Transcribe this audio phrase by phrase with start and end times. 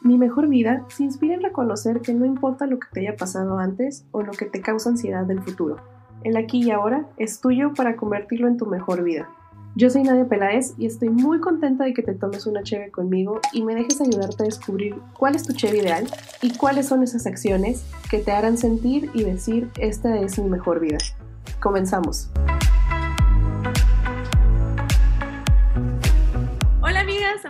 [0.00, 3.58] Mi mejor vida se inspira en reconocer que no importa lo que te haya pasado
[3.58, 5.76] antes o lo que te causa ansiedad del futuro.
[6.24, 9.28] El aquí y ahora es tuyo para convertirlo en tu mejor vida.
[9.74, 13.40] Yo soy Nadia Peláez y estoy muy contenta de que te tomes una cheve conmigo
[13.52, 16.06] y me dejes ayudarte a descubrir cuál es tu cheve ideal
[16.42, 20.80] y cuáles son esas acciones que te harán sentir y decir esta es mi mejor
[20.80, 20.98] vida.
[21.60, 22.28] Comenzamos.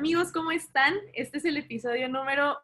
[0.03, 0.95] Amigos, ¿cómo están?
[1.15, 2.59] Este es el episodio número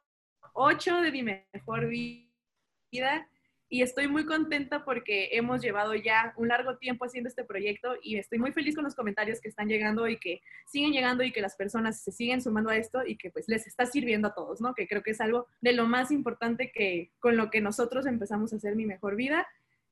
[0.55, 3.29] 8 de mi mejor vida
[3.69, 8.17] y estoy muy contenta porque hemos llevado ya un largo tiempo haciendo este proyecto y
[8.17, 11.41] estoy muy feliz con los comentarios que están llegando y que siguen llegando y que
[11.41, 14.61] las personas se siguen sumando a esto y que pues les está sirviendo a todos,
[14.61, 14.75] ¿no?
[14.75, 18.53] Que creo que es algo de lo más importante que con lo que nosotros empezamos
[18.53, 19.47] a hacer mi mejor vida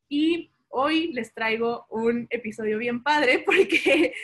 [0.08, 4.14] y hoy les traigo un episodio bien padre porque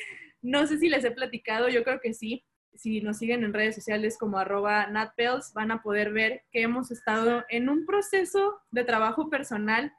[0.41, 2.45] no sé si les he platicado, yo creo que sí,
[2.75, 6.91] si nos siguen en redes sociales como arroba natpels, van a poder ver que hemos
[6.91, 9.93] estado en un proceso de trabajo personal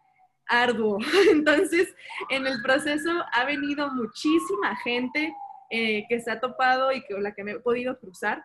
[0.48, 0.98] arduo.
[1.32, 1.94] Entonces,
[2.30, 5.34] en el proceso ha venido muchísima gente
[5.70, 8.44] eh, que se ha topado y con la que me he podido cruzar,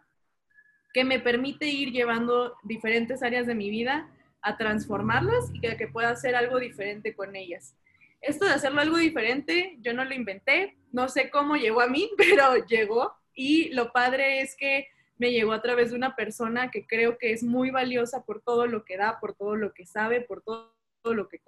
[0.92, 4.08] que me permite ir llevando diferentes áreas de mi vida
[4.40, 7.74] a transformarlas y que, que pueda hacer algo diferente con ellas.
[8.20, 12.10] Esto de hacerlo algo diferente, yo no lo inventé, no sé cómo llegó a mí,
[12.16, 16.88] pero llegó y lo padre es que me llegó a través de una persona que
[16.88, 20.22] creo que es muy valiosa por todo lo que da, por todo lo que sabe,
[20.22, 21.40] por todo, lo que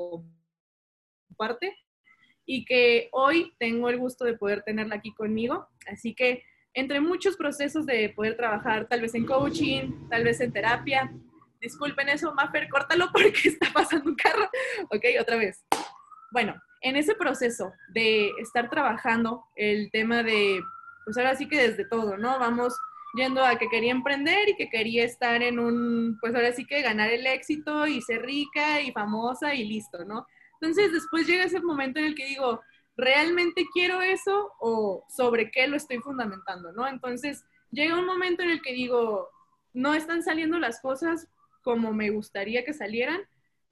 [1.27, 1.77] comparte
[2.47, 5.69] y que hoy tengo el gusto de poder tenerla aquí conmigo.
[5.89, 10.53] Así que entre muchos procesos de poder trabajar, tal vez en coaching, tal vez en
[10.53, 11.13] terapia.
[11.61, 14.49] Disculpen eso, Maffer, córtalo porque está pasando un carro.
[14.91, 15.67] Ok, otra vez.
[16.31, 20.61] Bueno, en ese proceso de estar trabajando el tema de
[21.05, 22.39] pues ahora sí que desde todo, ¿no?
[22.39, 22.75] Vamos
[23.15, 26.83] yendo a que quería emprender y que quería estar en un, pues ahora sí que
[26.83, 30.27] ganar el éxito y ser rica y famosa y listo, ¿no?
[30.61, 32.61] Entonces después llega ese momento en el que digo,
[32.97, 36.87] ¿realmente quiero eso o sobre qué lo estoy fundamentando, ¿no?
[36.87, 39.29] Entonces llega un momento en el que digo,
[39.73, 41.29] no están saliendo las cosas
[41.63, 43.21] como me gustaría que salieran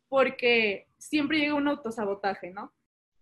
[0.09, 2.73] porque siempre llega un autosabotaje, ¿no?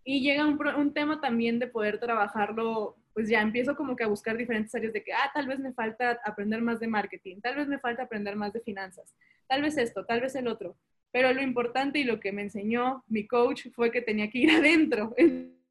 [0.04, 4.08] Y llega un, un tema también de poder trabajarlo pues ya empiezo como que a
[4.08, 7.56] buscar diferentes áreas de que, ah, tal vez me falta aprender más de marketing, tal
[7.56, 9.16] vez me falta aprender más de finanzas,
[9.46, 10.76] tal vez esto, tal vez el otro.
[11.12, 14.50] Pero lo importante y lo que me enseñó mi coach fue que tenía que ir
[14.50, 15.14] adentro.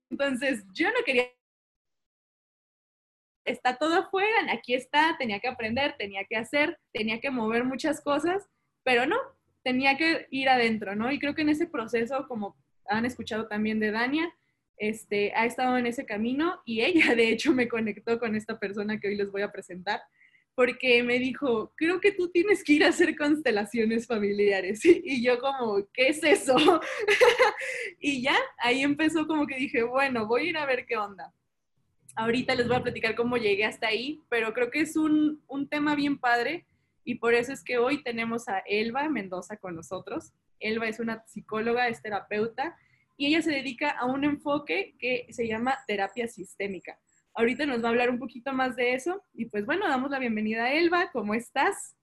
[0.09, 1.27] Entonces, yo no quería...
[3.45, 8.01] Está todo afuera, aquí está, tenía que aprender, tenía que hacer, tenía que mover muchas
[8.01, 8.49] cosas,
[8.81, 9.17] pero no,
[9.61, 11.11] tenía que ir adentro, ¿no?
[11.11, 12.55] Y creo que en ese proceso, como
[12.89, 14.33] han escuchado también de Dania,
[14.77, 18.99] este, ha estado en ese camino y ella de hecho me conectó con esta persona
[18.99, 20.01] que hoy les voy a presentar
[20.55, 24.81] porque me dijo, creo que tú tienes que ir a hacer constelaciones familiares.
[24.85, 26.55] Y yo como, ¿qué es eso?
[27.99, 31.33] y ya, ahí empezó como que dije, bueno, voy a ir a ver qué onda.
[32.15, 35.67] Ahorita les voy a platicar cómo llegué hasta ahí, pero creo que es un, un
[35.67, 36.65] tema bien padre
[37.03, 40.31] y por eso es que hoy tenemos a Elba Mendoza con nosotros.
[40.61, 42.77] Elba es una psicóloga, es terapeuta
[43.17, 46.99] y ella se dedica a un enfoque que se llama terapia sistémica.
[47.33, 50.19] Ahorita nos va a hablar un poquito más de eso y pues bueno, damos la
[50.19, 51.95] bienvenida a Elba, ¿cómo estás?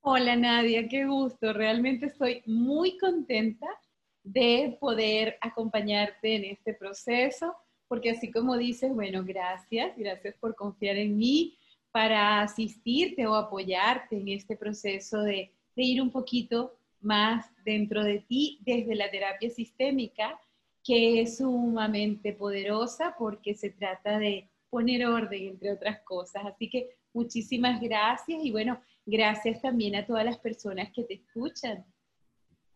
[0.00, 3.66] Hola Nadia, qué gusto, realmente estoy muy contenta
[4.22, 7.54] de poder acompañarte en este proceso,
[7.88, 11.58] porque así como dices, bueno, gracias, gracias por confiar en mí
[11.90, 18.20] para asistirte o apoyarte en este proceso de, de ir un poquito más dentro de
[18.20, 20.38] ti desde la terapia sistémica,
[20.84, 26.44] que es sumamente poderosa porque se trata de poner orden, entre otras cosas.
[26.46, 31.84] Así que muchísimas gracias y bueno, gracias también a todas las personas que te escuchan.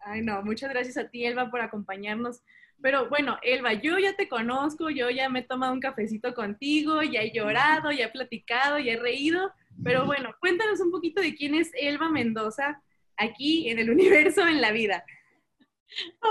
[0.01, 2.43] Ay, no, muchas gracias a ti, Elba, por acompañarnos.
[2.81, 7.03] Pero bueno, Elba, yo ya te conozco, yo ya me he tomado un cafecito contigo,
[7.03, 9.53] ya he llorado, ya he platicado, ya he reído.
[9.83, 12.83] Pero bueno, cuéntanos un poquito de quién es Elba Mendoza
[13.17, 15.05] aquí en el universo, en la vida.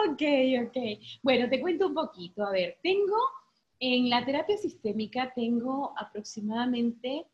[0.07, 0.21] Ok,
[0.67, 0.77] ok.
[1.23, 2.45] Bueno, te cuento un poquito.
[2.45, 3.17] A ver, tengo,
[3.79, 7.25] en la terapia sistémica tengo aproximadamente,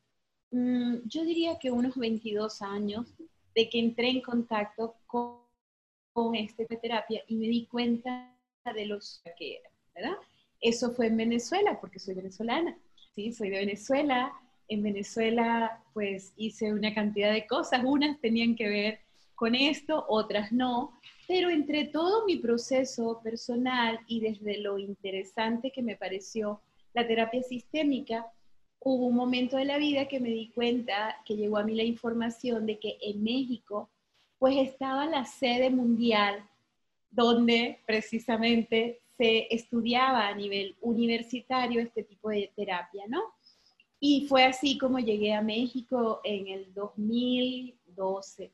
[0.52, 3.14] mm, yo diría que unos 22 años
[3.56, 5.40] de que entré en contacto con,
[6.14, 8.36] con esta terapia y me di cuenta
[8.74, 9.00] de lo
[9.38, 10.18] que era, ¿verdad?
[10.60, 12.78] Eso fue en Venezuela, porque soy venezolana,
[13.16, 13.34] ¿sí?
[13.34, 14.32] Soy de Venezuela.
[14.68, 17.82] En Venezuela, pues hice una cantidad de cosas.
[17.84, 19.00] Unas tenían que ver
[19.42, 25.82] con esto, otras no, pero entre todo mi proceso personal y desde lo interesante que
[25.82, 26.62] me pareció
[26.94, 28.32] la terapia sistémica,
[28.82, 31.82] hubo un momento de la vida que me di cuenta que llegó a mí la
[31.82, 33.90] información de que en México
[34.38, 36.48] pues estaba la sede mundial
[37.10, 43.24] donde precisamente se estudiaba a nivel universitario este tipo de terapia, ¿no?
[44.00, 48.52] Y fue así como llegué a México en el 2012.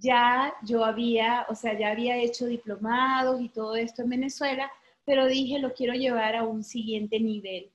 [0.00, 4.70] Ya yo había, o sea, ya había hecho diplomados y todo esto en Venezuela,
[5.04, 7.70] pero dije, lo quiero llevar a un siguiente nivel.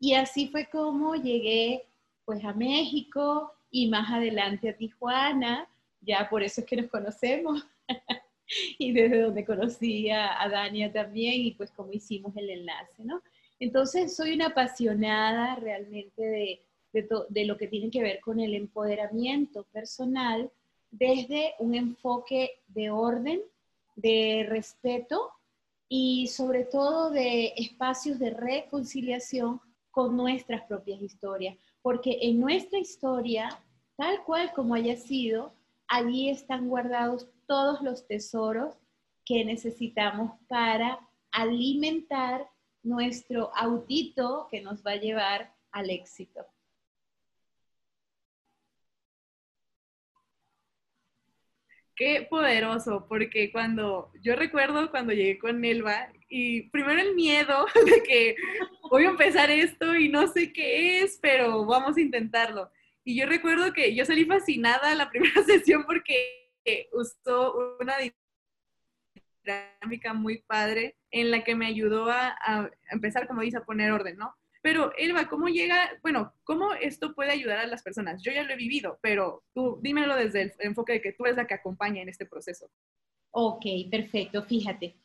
[0.00, 1.84] Y así fue como llegué
[2.24, 5.68] pues a México y más adelante a Tijuana,
[6.00, 7.64] ya por eso es que nos conocemos.
[8.78, 13.22] y desde donde conocí a, a, Dania también y pues como hicimos el enlace, ¿no?
[13.58, 16.60] Entonces soy una apasionada realmente de,
[16.92, 20.50] de, de lo que tiene que ver con el empoderamiento personal
[20.90, 23.40] desde un enfoque de orden,
[23.96, 25.30] de respeto
[25.88, 29.60] y sobre todo de espacios de reconciliación
[29.90, 33.48] con nuestras propias historias, porque en nuestra historia,
[33.96, 35.52] tal cual como haya sido,
[35.88, 38.74] allí están guardados todos los tesoros
[39.24, 40.98] que necesitamos para
[41.30, 42.48] alimentar
[42.82, 46.46] nuestro autito que nos va a llevar al éxito.
[51.96, 58.02] Qué poderoso, porque cuando yo recuerdo cuando llegué con Elba y primero el miedo de
[58.02, 58.36] que
[58.90, 62.70] voy a empezar esto y no sé qué es, pero vamos a intentarlo.
[63.02, 67.94] Y yo recuerdo que yo salí fascinada la primera sesión porque usó una
[69.46, 73.90] dinámica muy padre en la que me ayudó a, a empezar, como dice, a poner
[73.90, 74.34] orden, ¿no?
[74.66, 78.20] Pero, Elba, ¿cómo llega, bueno, cómo esto puede ayudar a las personas?
[78.20, 81.36] Yo ya lo he vivido, pero tú dímelo desde el enfoque de que tú eres
[81.36, 82.68] la que acompaña en este proceso.
[83.30, 84.42] Ok, perfecto.
[84.42, 84.96] Fíjate,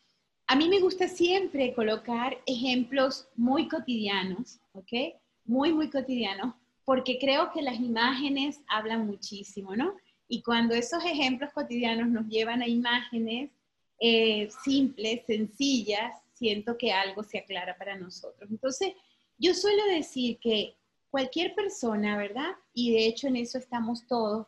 [0.48, 5.14] a mí me gusta siempre colocar ejemplos muy cotidianos, ¿ok?
[5.46, 9.96] Muy, muy cotidianos, porque creo que las imágenes hablan muchísimo, ¿no?
[10.28, 13.52] Y cuando esos ejemplos cotidianos nos llevan a imágenes
[14.00, 18.50] eh, simples, sencillas, siento que algo se aclara para nosotros.
[18.50, 18.96] Entonces,
[19.42, 20.76] yo suelo decir que
[21.10, 22.52] cualquier persona, ¿verdad?
[22.74, 24.46] Y de hecho en eso estamos todos,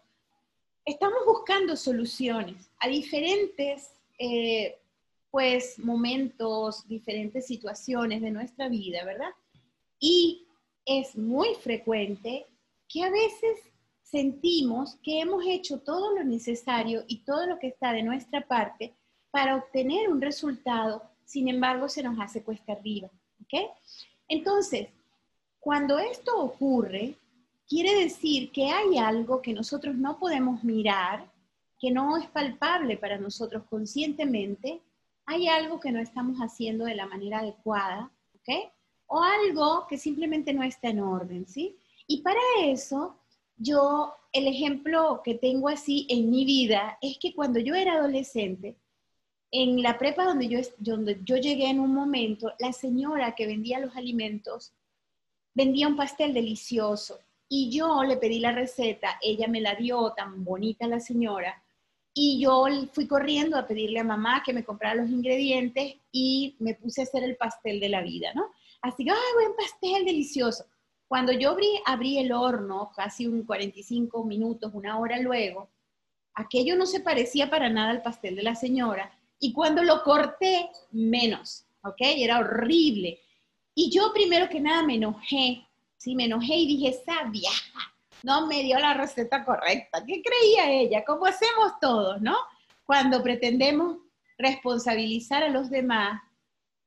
[0.86, 4.78] estamos buscando soluciones a diferentes, eh,
[5.31, 9.31] pues, momentos, diferentes situaciones de nuestra vida, ¿verdad?
[10.00, 10.45] Y
[10.86, 12.45] es muy frecuente
[12.88, 13.60] que a veces
[14.04, 18.94] sentimos que hemos hecho todo lo necesario y todo lo que está de nuestra parte
[19.31, 23.10] para obtener un resultado, sin embargo se nos hace cuesta arriba,
[23.42, 23.72] ¿ok?
[24.27, 24.89] Entonces,
[25.59, 27.15] cuando esto ocurre,
[27.67, 31.31] quiere decir que hay algo que nosotros no podemos mirar,
[31.79, 34.81] que no es palpable para nosotros conscientemente,
[35.25, 38.71] hay algo que no estamos haciendo de la manera adecuada, ¿ok?
[39.07, 41.77] O algo que simplemente no está en orden, ¿sí?
[42.07, 43.17] Y para eso,
[43.57, 48.75] yo, el ejemplo que tengo así en mi vida es que cuando yo era adolescente,
[49.55, 54.73] en la prepa donde yo, llegué en un momento, la señora que vendía los alimentos
[55.53, 60.44] vendía un pastel delicioso y yo le pedí la receta, ella me la dio, tan
[60.44, 61.63] bonita la señora,
[62.15, 66.73] y yo fui corriendo a pedirle a mamá que me comprara los ingredientes y me
[66.73, 68.49] puse a hacer el pastel de la vida, ¿no?
[68.81, 70.65] Así que, ¡ay, buen pastel delicioso!
[71.07, 75.69] Cuando yo abrí, abrí el horno, casi un 45 minutos, una hora luego,
[76.33, 80.69] aquello no se parecía para nada al pastel de la señora, y cuando lo corté,
[80.92, 81.97] menos, ¿ok?
[82.00, 83.19] Era horrible.
[83.76, 86.16] Y yo primero que nada me enojé, ¿sí?
[86.16, 87.80] Me enojé y dije, esa vieja
[88.23, 90.02] no me dio la receta correcta.
[90.06, 91.04] ¿Qué creía ella?
[91.04, 92.38] Como hacemos todos, ¿no?
[92.85, 93.97] Cuando pretendemos
[94.38, 96.21] responsabilizar a los demás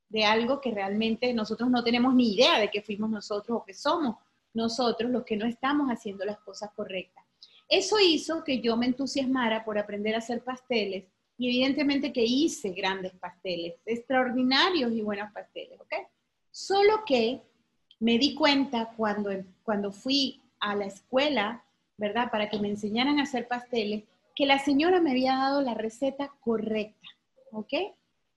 [0.09, 3.75] de algo que realmente nosotros no tenemos ni idea de que fuimos nosotros o que
[3.75, 4.15] somos
[4.55, 7.23] nosotros los que no estamos haciendo las cosas correctas.
[7.69, 11.03] Eso hizo que yo me entusiasmara por aprender a hacer pasteles
[11.37, 15.93] y evidentemente que hice grandes pasteles, extraordinarios y buenos pasteles, ¿ok?
[16.51, 17.41] Solo que
[17.99, 19.29] me di cuenta cuando,
[19.63, 21.63] cuando fui a la escuela,
[21.97, 22.31] ¿verdad?
[22.31, 24.03] Para que me enseñaran a hacer pasteles,
[24.35, 27.07] que la señora me había dado la receta correcta,
[27.51, 27.73] ¿ok?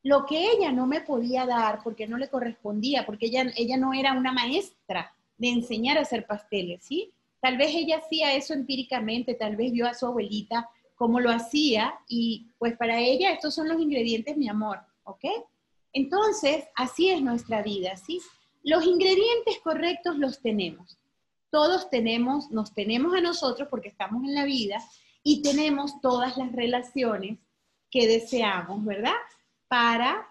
[0.02, 3.92] Lo que ella no me podía dar porque no le correspondía, porque ella, ella no
[3.92, 7.12] era una maestra de enseñar a hacer pasteles, ¿sí?
[7.40, 10.68] Tal vez ella hacía eso empíricamente, tal vez vio a su abuelita
[11.00, 15.24] como lo hacía y pues para ella estos son los ingredientes, mi amor, ¿ok?
[15.94, 18.20] Entonces, así es nuestra vida, ¿sí?
[18.62, 20.98] Los ingredientes correctos los tenemos.
[21.48, 24.76] Todos tenemos, nos tenemos a nosotros porque estamos en la vida
[25.22, 27.38] y tenemos todas las relaciones
[27.90, 29.16] que deseamos, ¿verdad?
[29.68, 30.28] Para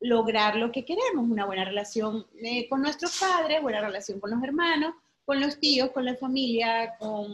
[0.00, 4.42] lograr lo que queremos, una buena relación eh, con nuestros padres, buena relación con los
[4.42, 7.28] hermanos, con los tíos, con la familia, con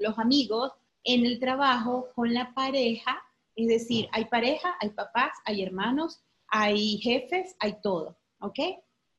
[0.00, 0.72] los amigos,
[1.06, 3.22] en el trabajo, con la pareja.
[3.54, 8.18] Es decir, hay pareja, hay papás, hay hermanos, hay jefes, hay todo.
[8.40, 8.58] ¿Ok?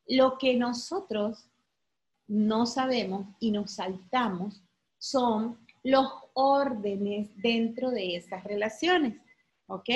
[0.07, 1.49] Lo que nosotros
[2.27, 4.61] no sabemos y nos saltamos
[4.99, 9.15] son los órdenes dentro de esas relaciones.
[9.65, 9.89] ¿Ok?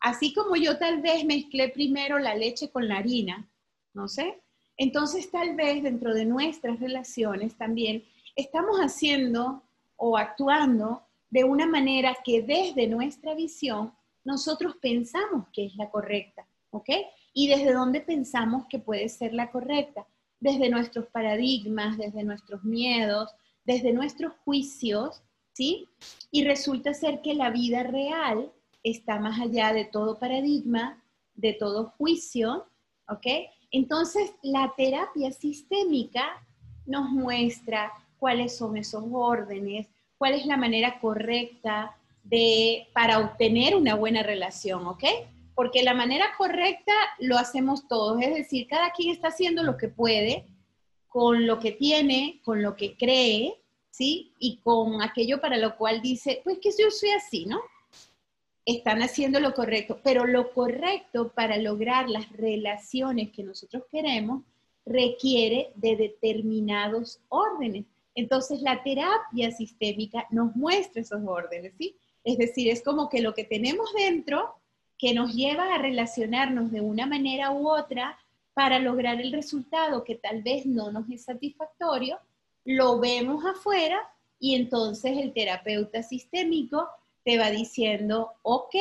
[0.00, 3.50] Así como yo tal vez mezclé primero la leche con la harina,
[3.94, 4.40] no sé,
[4.78, 8.04] entonces, tal vez dentro de nuestras relaciones también
[8.36, 9.64] estamos haciendo
[9.96, 13.92] o actuando de una manera que desde nuestra visión
[14.24, 16.90] nosotros pensamos que es la correcta, ¿ok?
[17.32, 20.06] Y desde dónde pensamos que puede ser la correcta,
[20.40, 23.30] desde nuestros paradigmas, desde nuestros miedos,
[23.64, 25.88] desde nuestros juicios, ¿sí?
[26.30, 31.02] Y resulta ser que la vida real está más allá de todo paradigma,
[31.34, 32.66] de todo juicio,
[33.08, 33.26] ¿ok?
[33.70, 36.46] Entonces, la terapia sistémica
[36.86, 43.94] nos muestra cuáles son esos órdenes, cuál es la manera correcta de, para obtener una
[43.94, 45.04] buena relación, ¿ok?
[45.54, 49.88] Porque la manera correcta lo hacemos todos, es decir, cada quien está haciendo lo que
[49.88, 50.44] puede,
[51.08, 53.54] con lo que tiene, con lo que cree,
[53.90, 54.32] ¿sí?
[54.38, 57.60] Y con aquello para lo cual dice, pues que yo soy así, ¿no?
[58.68, 64.42] están haciendo lo correcto, pero lo correcto para lograr las relaciones que nosotros queremos
[64.84, 67.86] requiere de determinados órdenes.
[68.18, 71.94] Entonces la terapia sistémica nos muestra esos órdenes, ¿sí?
[72.24, 74.56] Es decir, es como que lo que tenemos dentro
[74.98, 78.18] que nos lleva a relacionarnos de una manera u otra
[78.54, 82.18] para lograr el resultado que tal vez no nos es satisfactorio,
[82.64, 84.00] lo vemos afuera
[84.40, 86.88] y entonces el terapeuta sistémico
[87.24, 88.74] te va diciendo, ok,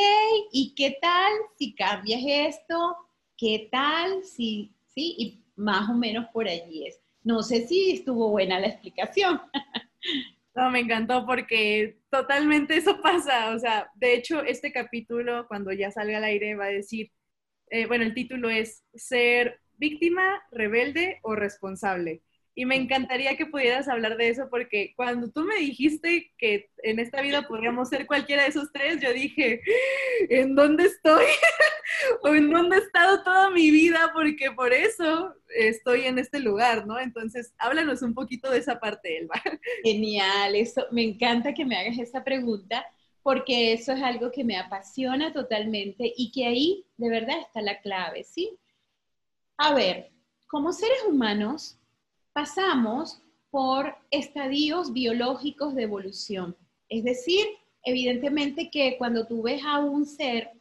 [0.52, 2.98] ¿y qué tal si cambias esto?
[3.38, 5.14] ¿Qué tal si, sí?
[5.20, 7.00] Y más o menos por allí es.
[7.28, 9.42] No sé si estuvo buena la explicación.
[10.56, 13.54] No, me encantó porque totalmente eso pasa.
[13.54, 17.12] O sea, de hecho, este capítulo, cuando ya salga al aire, va a decir,
[17.70, 22.24] eh, bueno, el título es Ser víctima, rebelde o responsable.
[22.60, 26.98] Y me encantaría que pudieras hablar de eso porque cuando tú me dijiste que en
[26.98, 29.62] esta vida podríamos ser cualquiera de esos tres, yo dije,
[30.32, 31.24] ¿en dónde estoy?
[32.24, 34.10] ¿O en dónde he estado toda mi vida?
[34.12, 37.00] Porque por eso estoy en este lugar, ¿no?
[37.00, 39.36] Entonces, háblanos un poquito de esa parte, Elba.
[39.84, 42.84] Genial, eso, me encanta que me hagas esa pregunta
[43.22, 47.80] porque eso es algo que me apasiona totalmente y que ahí de verdad está la
[47.82, 48.58] clave, ¿sí?
[49.58, 50.12] A ver,
[50.48, 51.77] como seres humanos,
[52.38, 56.56] pasamos por estadios biológicos de evolución.
[56.88, 57.48] Es decir,
[57.84, 60.52] evidentemente que cuando tú ves a un ser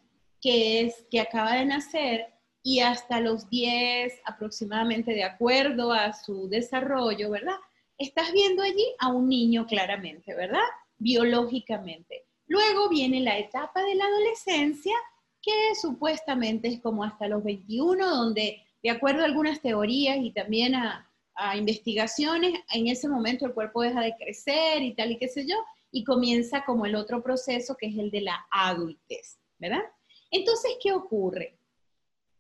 [0.41, 2.29] que, es, que acaba de nacer
[2.63, 7.57] y hasta los 10 aproximadamente de acuerdo a su desarrollo, ¿verdad?
[7.99, 10.65] Estás viendo allí a un niño claramente, ¿verdad?
[10.97, 12.25] Biológicamente.
[12.47, 14.97] Luego viene la etapa de la adolescencia,
[15.43, 20.75] que supuestamente es como hasta los 21, donde de acuerdo a algunas teorías y también
[20.75, 21.07] a,
[21.37, 25.47] a investigaciones, en ese momento el cuerpo deja de crecer y tal y qué sé
[25.47, 25.57] yo,
[25.91, 29.83] y comienza como el otro proceso que es el de la adultez, ¿verdad?
[30.31, 31.59] Entonces, ¿qué ocurre?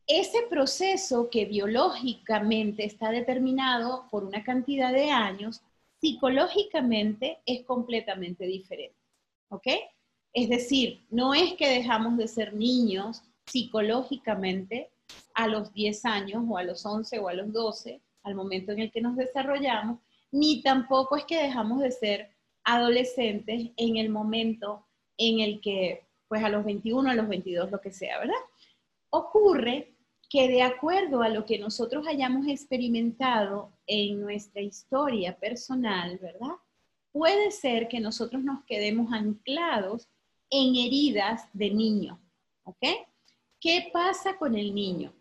[0.06, 5.62] Ese proceso que biológicamente está determinado por una cantidad de años,
[6.00, 8.96] psicológicamente es completamente diferente,
[9.48, 9.66] ¿ok?
[10.32, 14.90] Es decir, no es que dejamos de ser niños psicológicamente
[15.34, 18.80] a los 10 años o a los 11 o a los 12, al momento en
[18.80, 20.00] el que nos desarrollamos,
[20.32, 22.30] ni tampoco es que dejamos de ser
[22.64, 24.84] adolescentes en el momento
[25.16, 28.34] en el que, pues a los 21, a los 22, lo que sea, ¿verdad?
[29.10, 29.94] Ocurre
[30.28, 36.56] que de acuerdo a lo que nosotros hayamos experimentado en nuestra historia personal, ¿verdad?
[37.12, 40.08] Puede ser que nosotros nos quedemos anclados
[40.50, 42.20] en heridas de niño,
[42.64, 42.84] ¿ok?
[43.60, 45.15] ¿Qué pasa con el niño?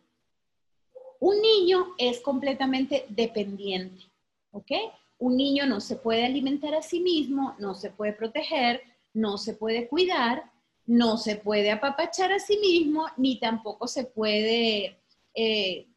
[1.26, 4.04] Un niño es completamente dependiente,
[4.52, 4.72] ¿ok?
[5.18, 9.56] Un niño no se puede alimentar a sí mismo, no se puede proteger, no se
[9.56, 10.44] puede cuidar,
[10.86, 15.00] no se puede apapachar a sí mismo, ni tampoco se puede,
[15.34, 15.88] eh,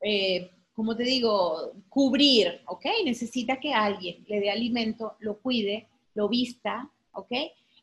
[0.00, 2.86] eh, como te digo, cubrir, ¿ok?
[3.04, 7.30] Necesita que alguien le dé alimento, lo cuide, lo vista, ¿ok?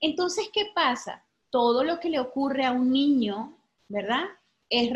[0.01, 1.23] Entonces, ¿qué pasa?
[1.49, 4.25] Todo lo que le ocurre a un niño, ¿verdad?
[4.69, 4.91] Es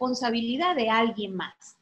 [0.00, 1.76] responsabilidad de alguien más.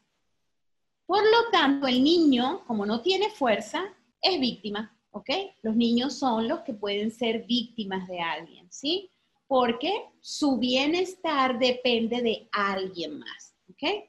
[1.06, 3.84] Por lo tanto, el niño, como no tiene fuerza,
[4.20, 5.30] es víctima, ¿ok?
[5.62, 9.08] Los niños son los que pueden ser víctimas de alguien, ¿sí?
[9.46, 14.04] Porque su bienestar depende de alguien más, ¿ok?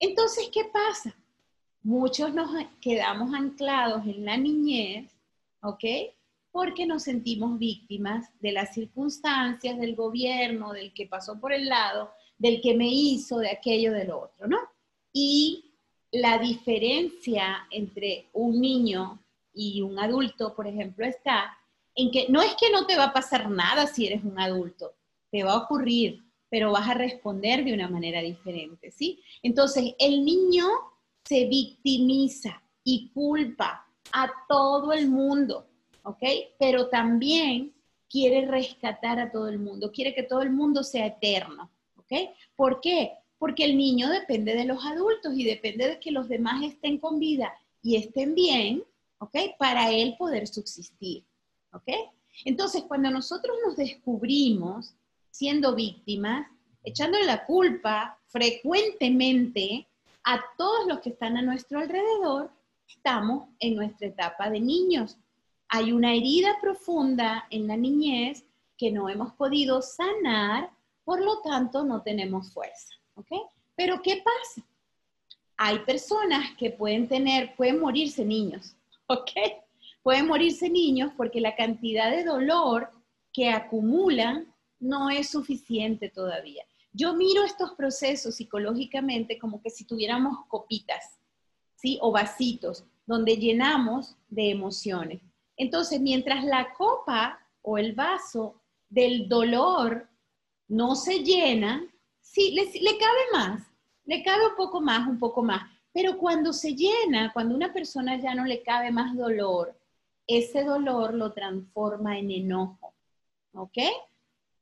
[0.00, 1.14] Entonces, ¿qué pasa?
[1.82, 5.12] muchos nos quedamos anclados en la niñez,
[5.60, 5.84] ¿ok?
[6.50, 12.10] Porque nos sentimos víctimas de las circunstancias, del gobierno, del que pasó por el lado,
[12.38, 14.58] del que me hizo, de aquello, del otro, ¿no?
[15.12, 15.72] Y
[16.10, 19.20] la diferencia entre un niño
[19.52, 21.56] y un adulto, por ejemplo, está
[21.94, 24.94] en que no es que no te va a pasar nada si eres un adulto,
[25.30, 29.20] te va a ocurrir, pero vas a responder de una manera diferente, ¿sí?
[29.42, 30.66] Entonces, el niño
[31.24, 35.66] se victimiza y culpa a todo el mundo,
[36.02, 36.22] ¿ok?
[36.58, 37.74] Pero también
[38.08, 41.70] quiere rescatar a todo el mundo, quiere que todo el mundo sea eterno,
[42.56, 43.12] ¿Por qué?
[43.38, 47.18] Porque el niño depende de los adultos y depende de que los demás estén con
[47.18, 48.82] vida y estén bien,
[49.18, 49.36] ¿ok?
[49.58, 51.24] Para él poder subsistir,
[51.72, 51.88] ¿ok?
[52.44, 54.94] Entonces, cuando nosotros nos descubrimos
[55.30, 56.46] siendo víctimas,
[56.82, 59.86] echándole la culpa frecuentemente
[60.24, 62.50] a todos los que están a nuestro alrededor,
[62.88, 65.16] estamos en nuestra etapa de niños.
[65.68, 68.44] Hay una herida profunda en la niñez
[68.76, 70.70] que no hemos podido sanar,
[71.04, 72.94] por lo tanto no tenemos fuerza.
[73.14, 73.28] ¿ok?
[73.76, 74.66] Pero ¿qué pasa?
[75.56, 79.30] Hay personas que pueden tener, pueden morirse niños, ¿ok?
[80.02, 82.90] Pueden morirse niños porque la cantidad de dolor
[83.32, 86.64] que acumulan no es suficiente todavía.
[86.92, 91.18] Yo miro estos procesos psicológicamente como que si tuviéramos copitas,
[91.74, 91.98] ¿sí?
[92.00, 95.20] O vasitos, donde llenamos de emociones.
[95.56, 100.08] Entonces, mientras la copa o el vaso del dolor
[100.68, 101.84] no se llena,
[102.20, 103.62] sí, le, cabe más,
[104.04, 105.62] le cabe un poco más, un poco más.
[105.92, 109.78] Pero cuando se llena, cuando una persona ya no le cabe más dolor,
[110.26, 112.94] ese dolor lo transforma en enojo.
[113.52, 113.78] ¿Ok?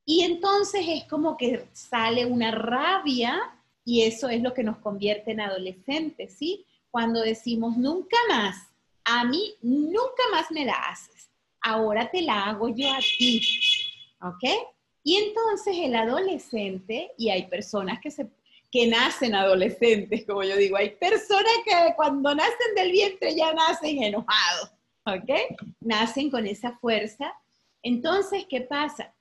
[0.04, 3.40] Y entonces es como que sale una rabia
[3.84, 6.66] y eso es lo que nos convierte en adolescentes, ¿sí?
[6.90, 8.68] Cuando decimos, nunca más,
[9.04, 11.30] a mí nunca más me la haces,
[11.60, 13.40] ahora te la hago yo a ti,
[14.20, 14.71] ¿ok?
[15.04, 18.28] Y entonces el adolescente, y hay personas que, se,
[18.70, 24.02] que nacen adolescentes, como yo digo, hay personas que cuando nacen del vientre ya nacen
[24.02, 24.70] enojados,
[25.06, 25.58] ¿ok?
[25.80, 27.34] Nacen con esa fuerza.
[27.82, 29.12] Entonces, ¿qué pasa?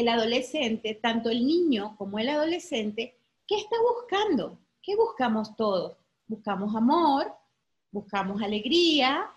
[0.00, 4.58] el adolescente, tanto el niño como el adolescente, ¿qué está buscando?
[4.82, 5.96] ¿Qué buscamos todos?
[6.26, 7.32] Buscamos amor,
[7.90, 9.30] buscamos alegría,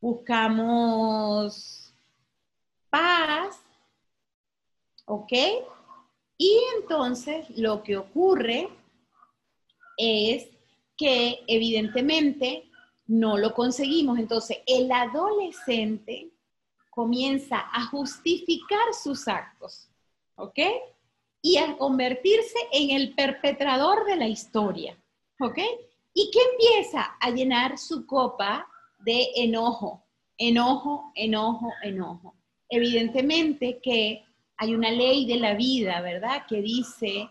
[0.00, 1.92] buscamos
[2.90, 3.60] paz,
[5.10, 5.32] ¿ok?
[6.38, 8.68] Y entonces lo que ocurre
[9.96, 10.46] es
[10.96, 12.70] que evidentemente
[13.08, 14.20] no lo conseguimos.
[14.20, 16.30] Entonces el adolescente
[16.90, 19.90] comienza a justificar sus actos,
[20.36, 20.58] ¿ok?
[21.42, 24.96] Y a convertirse en el perpetrador de la historia,
[25.40, 25.58] ¿ok?
[26.14, 28.64] Y que empieza a llenar su copa
[29.00, 30.04] de enojo,
[30.38, 32.36] enojo, enojo, enojo.
[32.68, 34.24] Evidentemente que
[34.60, 36.44] hay una ley de la vida, ¿verdad?
[36.46, 37.30] Que dice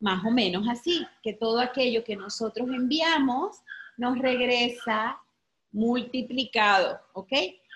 [0.00, 3.58] más o menos así, que todo aquello que nosotros enviamos
[3.98, 5.20] nos regresa
[5.70, 7.32] multiplicado, ¿ok?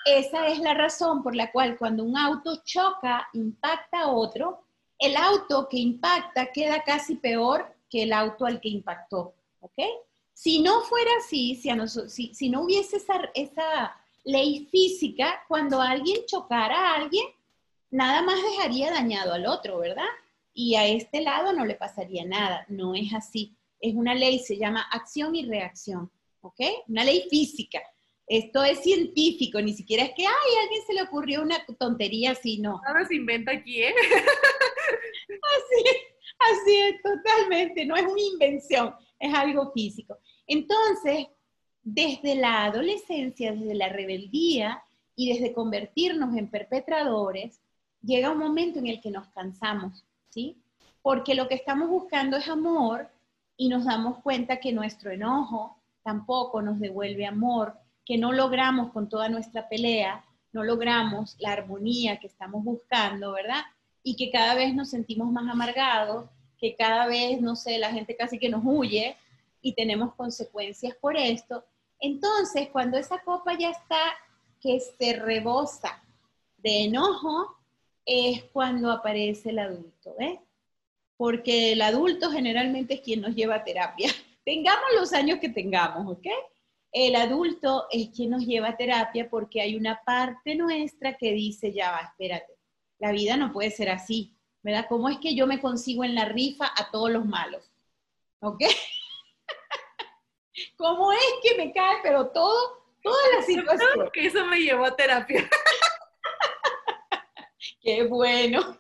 [0.07, 4.65] Esa es la razón por la cual cuando un auto choca, impacta a otro,
[4.99, 9.35] el auto que impacta queda casi peor que el auto al que impactó.
[9.61, 9.79] ¿Ok?
[10.33, 12.97] Si no fuera así, si, no hubiese
[13.35, 17.27] esa ley física, cuando alguien chocara a alguien,
[17.91, 20.09] nada más dejaría dañado al otro, ¿verdad?
[20.53, 22.65] Y a este lado no le pasaría nada.
[22.69, 23.57] No es así.
[23.81, 26.11] Es una ley, se llama acción y reacción.
[26.43, 26.61] ¿Ok?
[26.89, 27.81] Una ley física.
[28.27, 32.31] Esto es científico, ni siquiera es que, ay, a alguien se le ocurrió una tontería
[32.31, 32.81] así, no.
[32.87, 33.93] Nada se inventa aquí, ¿eh?
[35.59, 35.97] así,
[36.39, 40.17] así es, totalmente, no es una invención, es algo físico.
[40.47, 41.27] Entonces,
[41.83, 44.81] desde la adolescencia, desde la rebeldía
[45.17, 47.61] y desde convertirnos en perpetradores,
[48.03, 50.57] llega un momento en el que nos cansamos, ¿sí?
[51.03, 53.09] Porque lo que estamos buscando es amor
[53.57, 59.09] y nos damos cuenta que nuestro enojo tampoco nos devuelve amor, que no logramos con
[59.09, 63.63] toda nuestra pelea, no logramos la armonía que estamos buscando, ¿verdad?
[64.03, 68.17] Y que cada vez nos sentimos más amargados, que cada vez, no sé, la gente
[68.17, 69.17] casi que nos huye
[69.63, 71.65] y tenemos consecuencias por esto.
[72.01, 74.01] Entonces, cuando esa copa ya está
[74.61, 76.03] que se rebosa
[76.59, 77.60] de enojo,
[78.13, 80.41] es cuando aparece el adulto, ¿ves?
[81.17, 84.11] Porque el adulto generalmente es quien nos lleva a terapia.
[84.45, 86.27] Tengamos los años que tengamos, ¿ok?
[86.91, 91.73] El adulto es quien nos lleva a terapia porque hay una parte nuestra que dice,
[91.73, 92.53] ya va, espérate,
[92.99, 94.87] la vida no puede ser así, ¿verdad?
[94.89, 97.71] ¿Cómo es que yo me consigo en la rifa a todos los malos?
[98.41, 98.63] ¿Ok?
[100.77, 101.99] ¿Cómo es que me cae?
[102.03, 104.11] Pero todo, toda la situación.
[104.13, 105.49] Que eso me llevó a terapia.
[107.81, 108.61] Qué bueno.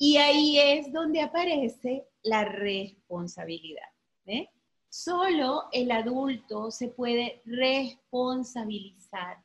[0.00, 3.88] Y ahí es donde aparece la responsabilidad.
[4.26, 4.48] ¿eh?
[4.88, 9.42] Solo el adulto se puede responsabilizar,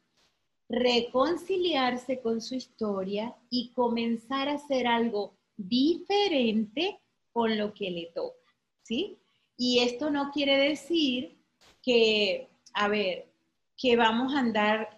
[0.69, 7.01] reconciliarse con su historia y comenzar a hacer algo diferente
[7.31, 8.53] con lo que le toca,
[8.83, 9.17] ¿sí?
[9.57, 11.35] Y esto no quiere decir
[11.81, 13.27] que, a ver,
[13.75, 14.92] que vamos a andar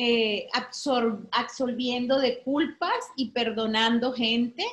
[0.00, 0.46] eh,
[1.32, 4.64] absolviendo de culpas y perdonando gente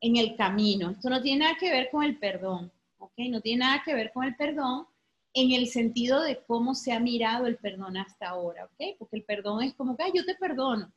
[0.00, 0.88] en el camino.
[0.90, 3.12] Esto no tiene nada que ver con el perdón, ¿ok?
[3.28, 4.86] No tiene nada que ver con el perdón
[5.34, 8.96] en el sentido de cómo se ha mirado el perdón hasta ahora, ¿ok?
[8.98, 10.90] Porque el perdón es como que, yo te perdono.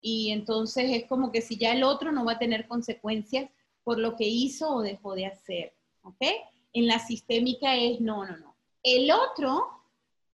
[0.00, 3.50] Y entonces es como que si ya el otro no va a tener consecuencias
[3.82, 6.22] por lo que hizo o dejó de hacer, ¿ok?
[6.72, 8.54] En la sistémica es, no, no, no.
[8.84, 9.66] El otro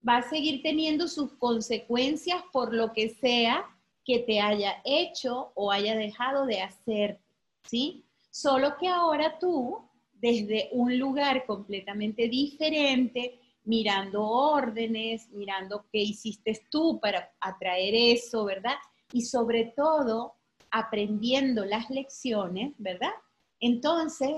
[0.06, 3.64] va a seguir teniendo sus consecuencias por lo que sea
[4.04, 7.20] que te haya hecho o haya dejado de hacer,
[7.64, 8.04] ¿sí?
[8.30, 9.78] Solo que ahora tú,
[10.14, 18.76] desde un lugar completamente diferente, mirando órdenes, mirando qué hiciste tú para atraer eso, ¿verdad?
[19.12, 20.36] Y sobre todo,
[20.70, 23.12] aprendiendo las lecciones, ¿verdad?
[23.60, 24.30] Entonces,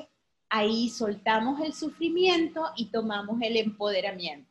[0.48, 4.49] ahí soltamos el sufrimiento y tomamos el empoderamiento.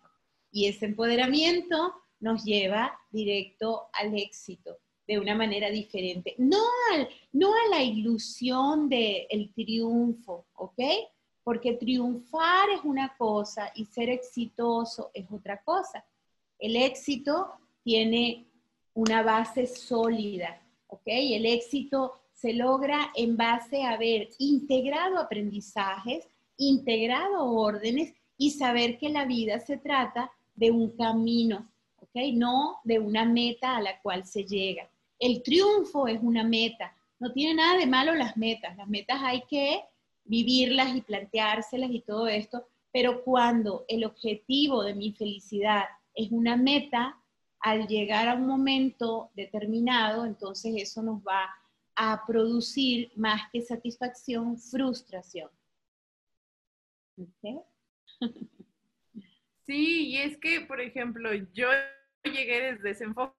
[0.51, 6.35] Y ese empoderamiento nos lleva directo al éxito de una manera diferente.
[6.37, 6.63] No,
[7.33, 10.79] no a la ilusión del triunfo, ¿ok?
[11.43, 16.05] Porque triunfar es una cosa y ser exitoso es otra cosa.
[16.59, 17.49] El éxito
[17.83, 18.45] tiene
[18.93, 21.07] una base sólida, ¿ok?
[21.07, 29.09] El éxito se logra en base a haber integrado aprendizajes, integrado órdenes y saber que
[29.09, 32.33] la vida se trata de un camino, ¿ok?
[32.33, 34.89] No de una meta a la cual se llega.
[35.17, 36.93] El triunfo es una meta.
[37.17, 38.75] No tiene nada de malo las metas.
[38.75, 39.83] Las metas hay que
[40.25, 46.57] vivirlas y planteárselas y todo esto, pero cuando el objetivo de mi felicidad es una
[46.57, 47.15] meta,
[47.61, 51.49] al llegar a un momento determinado, entonces eso nos va
[51.95, 55.49] a producir más que satisfacción, frustración.
[59.69, 61.67] Sí, y es que, por ejemplo, yo
[62.23, 63.35] llegué desde ese enfoque,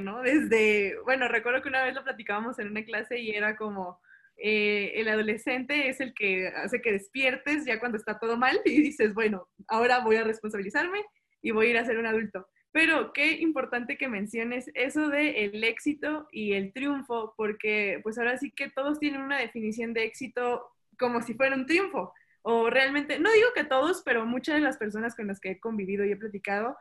[0.00, 0.20] ¿no?
[0.20, 4.00] Desde, bueno, recuerdo que una vez lo platicábamos en una clase y era como,
[4.36, 8.82] eh, el adolescente es el que hace que despiertes ya cuando está todo mal y
[8.82, 11.04] dices, bueno, ahora voy a responsabilizarme
[11.40, 12.48] y voy a ir a ser un adulto.
[12.72, 18.38] Pero qué importante que menciones eso de el éxito y el triunfo, porque pues ahora
[18.38, 20.66] sí que todos tienen una definición de éxito
[20.98, 22.12] como si fuera un triunfo.
[22.46, 25.60] O realmente, no digo que todos, pero muchas de las personas con las que he
[25.60, 26.76] convivido y he platicado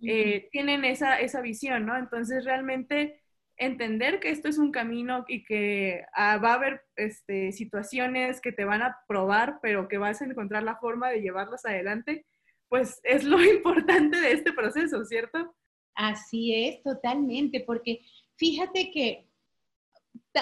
[0.00, 1.96] eh, tienen esa, esa visión, ¿no?
[1.96, 3.20] Entonces realmente
[3.56, 8.52] entender que esto es un camino y que ah, va a haber este, situaciones que
[8.52, 12.24] te van a probar, pero que vas a encontrar la forma de llevarlas adelante
[12.68, 15.54] pues es lo importante de este proceso, ¿cierto?
[15.94, 18.00] Así es, totalmente, porque
[18.36, 19.27] fíjate que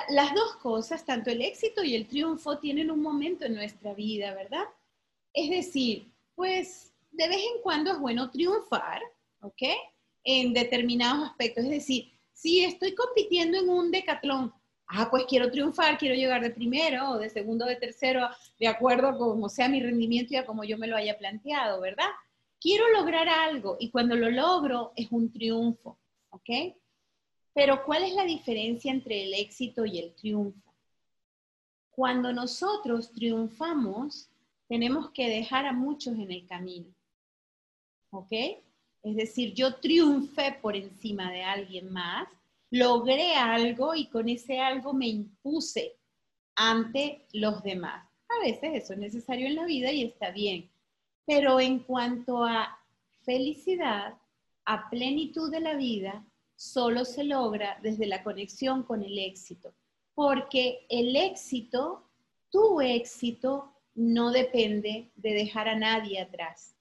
[0.09, 4.35] las dos cosas, tanto el éxito y el triunfo, tienen un momento en nuestra vida,
[4.35, 4.65] ¿verdad?
[5.33, 9.03] Es decir, pues de vez en cuando es bueno triunfar,
[9.41, 9.62] ¿ok?
[10.25, 11.65] En determinados aspectos.
[11.65, 14.53] Es decir, si estoy compitiendo en un decatlón,
[14.89, 18.69] ah, pues quiero triunfar, quiero llegar de primero o de segundo o de tercero, de
[18.69, 22.09] acuerdo a cómo sea mi rendimiento y a como yo me lo haya planteado, ¿verdad?
[22.61, 25.99] Quiero lograr algo y cuando lo logro es un triunfo,
[26.31, 26.77] ¿ok?
[27.57, 30.75] Pero ¿cuál es la diferencia entre el éxito y el triunfo?
[31.90, 34.29] Cuando nosotros triunfamos,
[34.69, 36.92] tenemos que dejar a muchos en el camino,
[38.11, 38.31] ¿ok?
[39.03, 42.29] Es decir, yo triunfé por encima de alguien más,
[42.69, 45.97] logré algo y con ese algo me impuse
[46.57, 48.07] ante los demás.
[48.29, 50.69] A veces eso es necesario en la vida y está bien.
[51.25, 52.79] Pero en cuanto a
[53.23, 54.19] felicidad,
[54.66, 56.23] a plenitud de la vida,
[56.57, 59.75] solo se logra desde la conexión con el éxito.
[60.14, 62.09] Porque el éxito,
[62.51, 66.75] tu éxito, no depende de dejar a nadie atrás.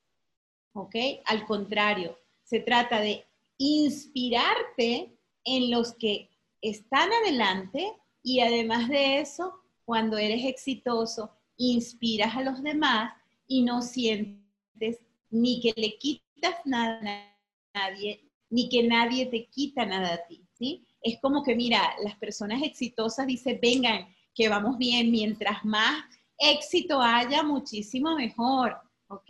[0.73, 0.95] ¿Ok?
[1.25, 3.25] Al contrario, se trata de
[3.57, 6.29] inspirarte en los que
[6.61, 13.13] están adelante y además de eso, cuando eres exitoso, inspiras a los demás
[13.47, 19.85] y no sientes ni que le quitas nada a nadie, ni que nadie te quita
[19.85, 20.85] nada a ti, ¿sí?
[21.01, 26.03] Es como que, mira, las personas exitosas dicen, vengan, que vamos bien, mientras más
[26.37, 28.75] éxito haya, muchísimo mejor,
[29.07, 29.29] ¿ok?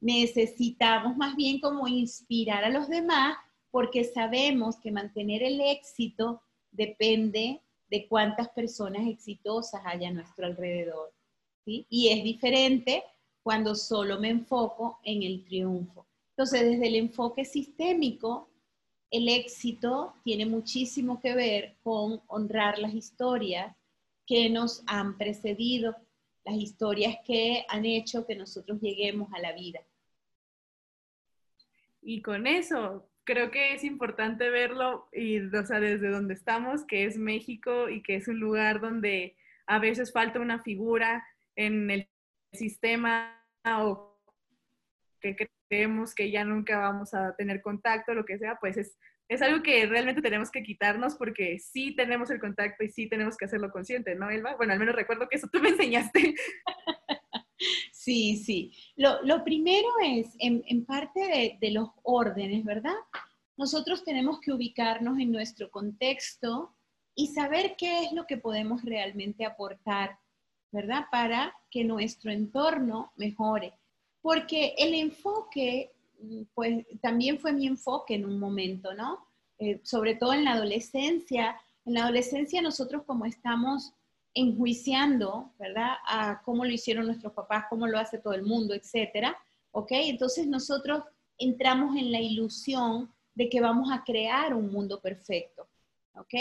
[0.00, 3.36] necesitamos más bien como inspirar a los demás
[3.70, 6.42] porque sabemos que mantener el éxito
[6.72, 11.12] depende de cuántas personas exitosas haya a nuestro alrededor.
[11.64, 13.04] Y es diferente
[13.42, 16.06] cuando solo me enfoco en el triunfo.
[16.30, 18.49] Entonces, desde el enfoque sistémico,
[19.10, 23.74] el éxito tiene muchísimo que ver con honrar las historias
[24.26, 25.96] que nos han precedido,
[26.44, 29.80] las historias que han hecho que nosotros lleguemos a la vida.
[32.02, 37.04] Y con eso, creo que es importante verlo y, o sea, desde donde estamos, que
[37.04, 42.08] es México y que es un lugar donde a veces falta una figura en el
[42.52, 44.09] sistema o
[45.20, 45.36] que
[45.68, 48.96] creemos que ya nunca vamos a tener contacto, lo que sea, pues es,
[49.28, 53.36] es algo que realmente tenemos que quitarnos porque sí tenemos el contacto y sí tenemos
[53.36, 54.56] que hacerlo consciente, ¿no, Elba?
[54.56, 56.34] Bueno, al menos recuerdo que eso tú me enseñaste.
[57.92, 58.72] Sí, sí.
[58.96, 62.94] Lo, lo primero es, en, en parte de, de, los órdenes, ¿verdad?
[63.58, 66.74] Nosotros tenemos que ubicarnos en nuestro contexto
[67.14, 70.18] y saber qué es lo que podemos realmente aportar,
[70.72, 71.04] ¿verdad?
[71.10, 73.74] Para que nuestro entorno mejore.
[74.22, 75.92] Porque el enfoque,
[76.54, 79.26] pues también fue mi enfoque en un momento, ¿no?
[79.58, 81.56] Eh, sobre todo en la adolescencia.
[81.84, 83.92] En la adolescencia nosotros como estamos
[84.34, 85.94] enjuiciando, ¿verdad?
[86.06, 89.36] A cómo lo hicieron nuestros papás, cómo lo hace todo el mundo, etcétera,
[89.72, 89.92] ¿ok?
[89.92, 91.02] Entonces nosotros
[91.38, 95.68] entramos en la ilusión de que vamos a crear un mundo perfecto,
[96.14, 96.34] ¿ok?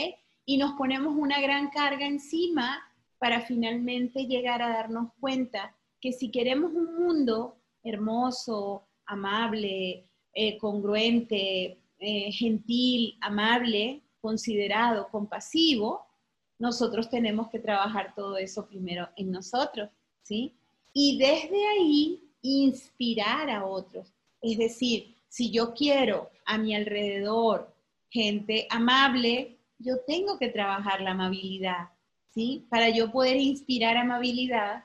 [0.46, 2.82] Y nos ponemos una gran carga encima
[3.18, 11.80] para finalmente llegar a darnos cuenta que si queremos un mundo hermoso, amable, eh, congruente,
[12.00, 16.06] eh, gentil, amable, considerado, compasivo,
[16.60, 19.90] nosotros tenemos que trabajar todo eso primero en nosotros,
[20.24, 20.54] ¿sí?
[20.94, 24.14] Y desde ahí inspirar a otros.
[24.42, 27.74] Es decir, si yo quiero a mi alrededor
[28.10, 31.90] gente amable, yo tengo que trabajar la amabilidad,
[32.34, 32.66] ¿sí?
[32.70, 34.84] Para yo poder inspirar amabilidad,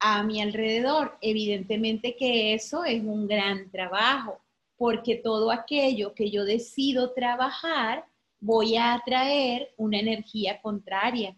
[0.00, 1.16] a mi alrededor.
[1.20, 4.40] Evidentemente que eso es un gran trabajo,
[4.76, 8.04] porque todo aquello que yo decido trabajar,
[8.40, 11.36] voy a atraer una energía contraria.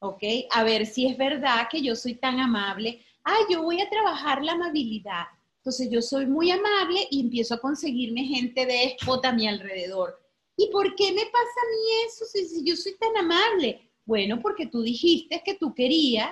[0.00, 0.22] ¿Ok?
[0.50, 3.04] A ver si es verdad que yo soy tan amable.
[3.24, 5.24] Ah, yo voy a trabajar la amabilidad.
[5.58, 10.20] Entonces yo soy muy amable y empiezo a conseguirme gente déspota a mi alrededor.
[10.56, 13.90] ¿Y por qué me pasa a mí eso si yo soy tan amable?
[14.04, 16.30] Bueno, porque tú dijiste que tú querías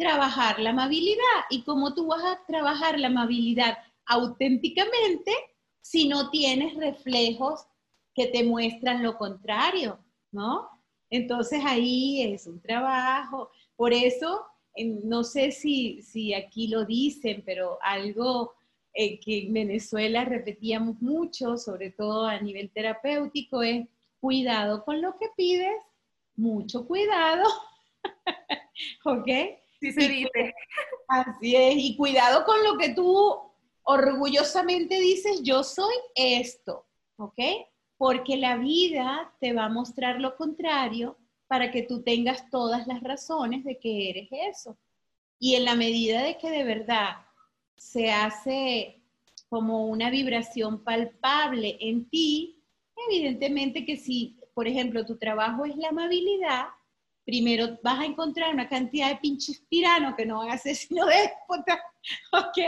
[0.00, 1.44] trabajar la amabilidad.
[1.50, 5.30] ¿Y cómo tú vas a trabajar la amabilidad auténticamente
[5.82, 7.66] si no tienes reflejos
[8.14, 9.98] que te muestran lo contrario?
[10.32, 10.68] ¿No?
[11.10, 13.50] Entonces ahí es un trabajo.
[13.76, 14.46] Por eso,
[15.04, 18.54] no sé si, si aquí lo dicen, pero algo
[18.94, 23.86] eh, que en Venezuela repetíamos mucho, sobre todo a nivel terapéutico, es
[24.18, 25.76] cuidado con lo que pides,
[26.36, 27.44] mucho cuidado.
[29.04, 29.28] ¿Ok?
[29.80, 30.54] Sí se dice.
[31.08, 33.38] Así es, y cuidado con lo que tú
[33.82, 37.38] orgullosamente dices, yo soy esto, ¿ok?
[37.96, 43.02] Porque la vida te va a mostrar lo contrario para que tú tengas todas las
[43.02, 44.76] razones de que eres eso.
[45.38, 47.16] Y en la medida de que de verdad
[47.76, 49.02] se hace
[49.48, 52.62] como una vibración palpable en ti,
[53.08, 56.66] evidentemente que si, por ejemplo, tu trabajo es la amabilidad,
[57.24, 61.06] primero vas a encontrar una cantidad de pinches tiranos que no van a ser sino
[61.06, 61.78] déspotas,
[62.32, 62.58] ¿ok?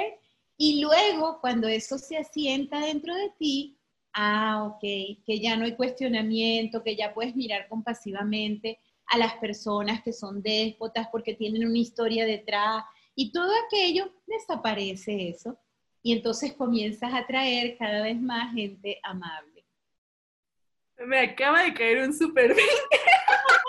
[0.57, 3.77] Y luego, cuando eso se asienta dentro de ti,
[4.13, 4.81] ah, ok,
[5.25, 10.43] que ya no hay cuestionamiento, que ya puedes mirar compasivamente a las personas que son
[10.43, 12.85] déspotas porque tienen una historia detrás
[13.15, 15.59] y todo aquello, desaparece eso.
[16.03, 19.65] Y entonces comienzas a traer cada vez más gente amable.
[21.07, 22.55] Me acaba de caer un super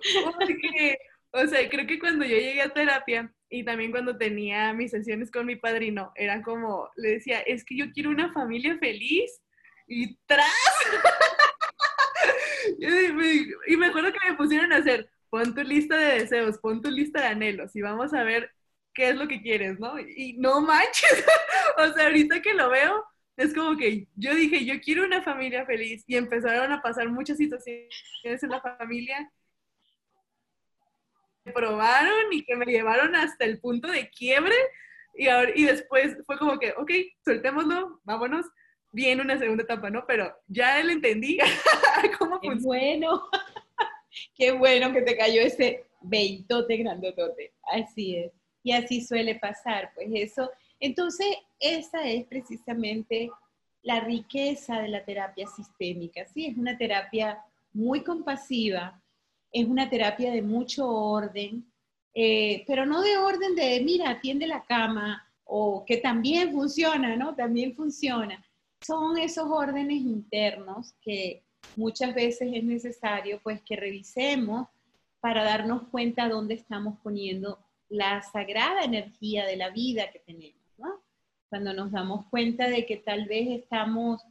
[0.38, 0.98] Porque,
[1.32, 5.30] o sea, creo que cuando yo llegué a terapia y también cuando tenía mis sesiones
[5.30, 9.40] con mi padrino, era como, le decía, es que yo quiero una familia feliz
[9.86, 10.46] y tras.
[13.66, 16.90] y me acuerdo que me pusieron a hacer, pon tu lista de deseos, pon tu
[16.90, 18.50] lista de anhelos y vamos a ver
[18.94, 19.98] qué es lo que quieres, ¿no?
[19.98, 21.24] Y no manches,
[21.78, 23.04] o sea, ahorita que lo veo,
[23.36, 27.38] es como que yo dije, yo quiero una familia feliz y empezaron a pasar muchas
[27.38, 27.88] situaciones
[28.22, 29.30] en la familia
[31.54, 34.54] probaron y que me llevaron hasta el punto de quiebre
[35.14, 36.90] y, ahora, y después fue como que, ok,
[37.24, 38.46] soltémoslo, vámonos,
[38.92, 40.04] viene una segunda etapa, ¿no?
[40.06, 41.38] Pero ya él entendí
[42.18, 43.28] cómo Qué bueno,
[44.36, 48.32] qué bueno que te cayó ese veitote grandotote, así es.
[48.62, 53.30] Y así suele pasar, pues eso, Entonces, esa es precisamente
[53.82, 56.46] la riqueza de la terapia sistémica, ¿sí?
[56.46, 59.00] Es una terapia muy compasiva,
[59.52, 61.64] es una terapia de mucho orden,
[62.14, 67.34] eh, pero no de orden de, mira, atiende la cama, o que también funciona, ¿no?
[67.34, 68.44] También funciona.
[68.80, 71.42] Son esos órdenes internos que
[71.76, 74.68] muchas veces es necesario, pues, que revisemos
[75.20, 77.58] para darnos cuenta dónde estamos poniendo
[77.88, 81.02] la sagrada energía de la vida que tenemos, ¿no?
[81.48, 84.22] Cuando nos damos cuenta de que tal vez estamos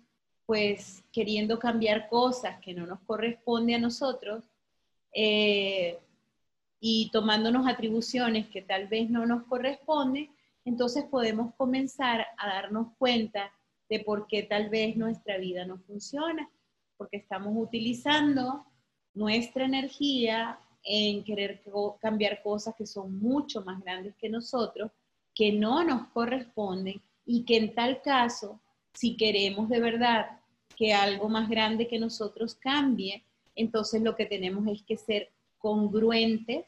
[0.45, 4.43] pues queriendo cambiar cosas que no nos corresponde a nosotros
[5.13, 5.99] eh,
[6.79, 10.29] y tomándonos atribuciones que tal vez no nos corresponden,
[10.65, 13.51] entonces podemos comenzar a darnos cuenta
[13.89, 16.49] de por qué tal vez nuestra vida no funciona,
[16.95, 18.65] porque estamos utilizando
[19.13, 21.61] nuestra energía en querer
[21.99, 24.91] cambiar cosas que son mucho más grandes que nosotros,
[25.33, 28.61] que no nos corresponden y que en tal caso,
[28.93, 30.39] si queremos de verdad
[30.75, 33.23] que algo más grande que nosotros cambie,
[33.61, 36.65] entonces lo que tenemos es que ser congruentes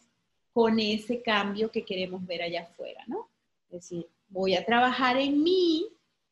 [0.54, 3.30] con ese cambio que queremos ver allá afuera, ¿no?
[3.70, 5.88] Es decir, voy a trabajar en mí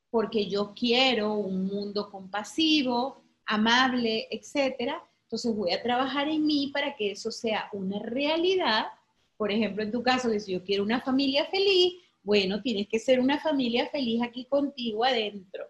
[0.09, 6.95] porque yo quiero un mundo compasivo, amable, etcétera, entonces voy a trabajar en mí para
[6.95, 8.87] que eso sea una realidad.
[9.37, 11.93] Por ejemplo, en tu caso, si yo quiero una familia feliz,
[12.23, 15.65] bueno, tienes que ser una familia feliz aquí contigo adentro,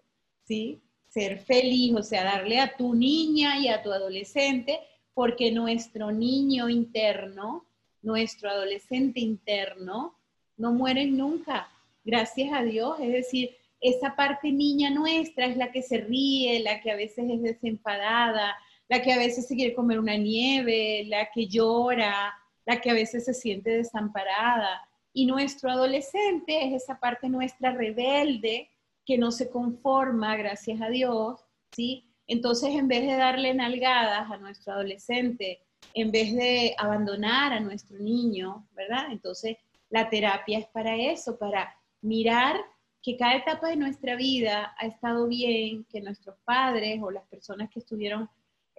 [0.45, 0.81] ¿sí?
[1.09, 4.79] Ser feliz, o sea, darle a tu niña y a tu adolescente,
[5.13, 7.65] porque nuestro niño interno,
[8.01, 10.15] nuestro adolescente interno,
[10.57, 11.69] no mueren nunca,
[12.03, 12.99] gracias a Dios.
[12.99, 17.29] Es decir, esa parte niña nuestra es la que se ríe, la que a veces
[17.29, 18.55] es desenfadada,
[18.87, 22.33] la que a veces se quiere comer una nieve, la que llora,
[22.65, 24.87] la que a veces se siente desamparada.
[25.13, 28.69] Y nuestro adolescente es esa parte nuestra rebelde
[29.05, 31.39] que no se conforma, gracias a Dios,
[31.71, 32.05] ¿sí?
[32.27, 35.61] Entonces, en vez de darle nalgadas a nuestro adolescente,
[35.93, 39.07] en vez de abandonar a nuestro niño, ¿verdad?
[39.11, 39.57] Entonces,
[39.89, 42.57] la terapia es para eso, para mirar
[43.01, 47.69] que cada etapa de nuestra vida ha estado bien, que nuestros padres o las personas
[47.69, 48.29] que estuvieron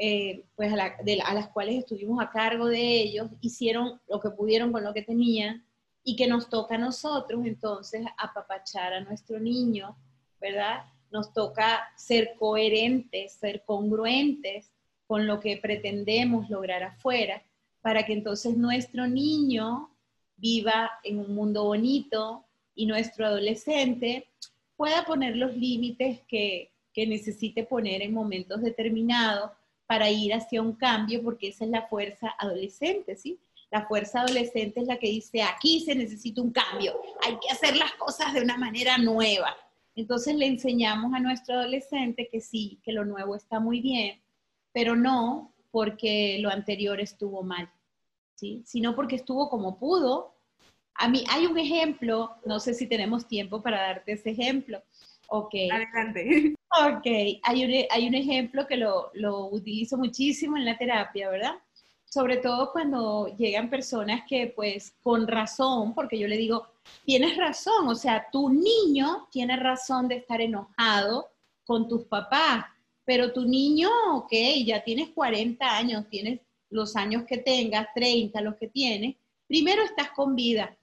[0.03, 4.83] eh, pues a, las cuales estuvimos a cargo de ellos, hicieron lo que pudieron con
[4.83, 5.63] lo que tenían
[6.03, 9.99] y que nos toca a nosotros entonces apapachar a nuestro niño,
[10.41, 10.85] ¿verdad?
[11.11, 14.71] Nos toca ser coherentes, ser congruentes
[15.07, 17.43] con lo que pretendemos lograr afuera,
[17.81, 19.91] para que entonces nuestro niño
[20.37, 24.29] viva en un mundo bonito y nuestro adolescente
[24.77, 29.51] pueda poner los límites que, que necesite poner en momentos determinados
[29.87, 33.41] para ir hacia un cambio, porque esa es la fuerza adolescente, ¿sí?
[33.71, 37.77] La fuerza adolescente es la que dice, aquí se necesita un cambio, hay que hacer
[37.77, 39.57] las cosas de una manera nueva.
[40.01, 44.23] Entonces le enseñamos a nuestro adolescente que sí, que lo nuevo está muy bien,
[44.73, 47.71] pero no porque lo anterior estuvo mal,
[48.35, 48.63] ¿sí?
[48.65, 50.35] Sino porque estuvo como pudo.
[50.95, 54.83] A mí hay un ejemplo, no sé si tenemos tiempo para darte ese ejemplo.
[55.29, 55.55] Ok.
[55.71, 56.55] Adelante.
[56.71, 57.07] Ok,
[57.43, 61.55] hay un, hay un ejemplo que lo, lo, utilizo muchísimo en la terapia, ¿verdad?
[62.13, 66.67] Sobre todo cuando llegan personas que pues con razón, porque yo le digo,
[67.05, 71.31] tienes razón, o sea, tu niño tiene razón de estar enojado
[71.65, 72.65] con tus papás,
[73.05, 74.33] pero tu niño, ok,
[74.67, 79.15] ya tienes 40 años, tienes los años que tengas, 30, los que tienes,
[79.47, 80.77] primero estás con vida,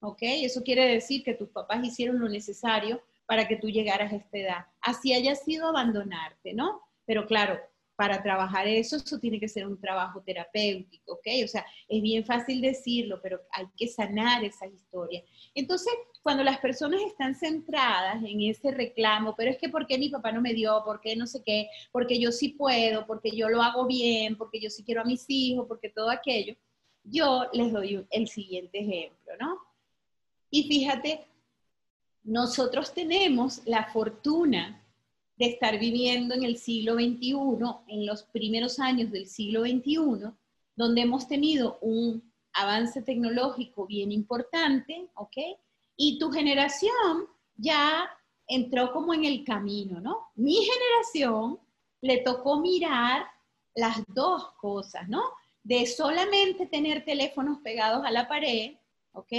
[0.00, 4.16] ok, eso quiere decir que tus papás hicieron lo necesario para que tú llegaras a
[4.16, 4.66] esta edad.
[4.80, 6.82] Así haya sido abandonarte, ¿no?
[7.06, 7.58] Pero claro,
[7.96, 11.26] para trabajar eso, eso tiene que ser un trabajo terapéutico, ¿ok?
[11.44, 15.22] O sea, es bien fácil decirlo, pero hay que sanar esa historia.
[15.54, 20.08] Entonces, cuando las personas están centradas en ese reclamo, pero es que ¿por qué mi
[20.08, 20.82] papá no me dio?
[20.84, 21.68] ¿Por qué no sé qué?
[21.90, 25.24] Porque yo sí puedo, porque yo lo hago bien, porque yo sí quiero a mis
[25.28, 26.54] hijos, porque todo aquello,
[27.04, 29.58] yo les doy el siguiente ejemplo, ¿no?
[30.50, 31.26] Y fíjate
[32.24, 34.81] nosotros tenemos la fortuna
[35.42, 37.34] de estar viviendo en el siglo XXI,
[37.88, 40.30] en los primeros años del siglo XXI,
[40.76, 45.36] donde hemos tenido un avance tecnológico bien importante, ¿ok?
[45.96, 47.26] Y tu generación
[47.56, 48.08] ya
[48.46, 50.28] entró como en el camino, ¿no?
[50.36, 51.58] Mi generación
[52.02, 53.26] le tocó mirar
[53.74, 55.24] las dos cosas, ¿no?
[55.64, 58.76] De solamente tener teléfonos pegados a la pared,
[59.10, 59.32] ¿ok?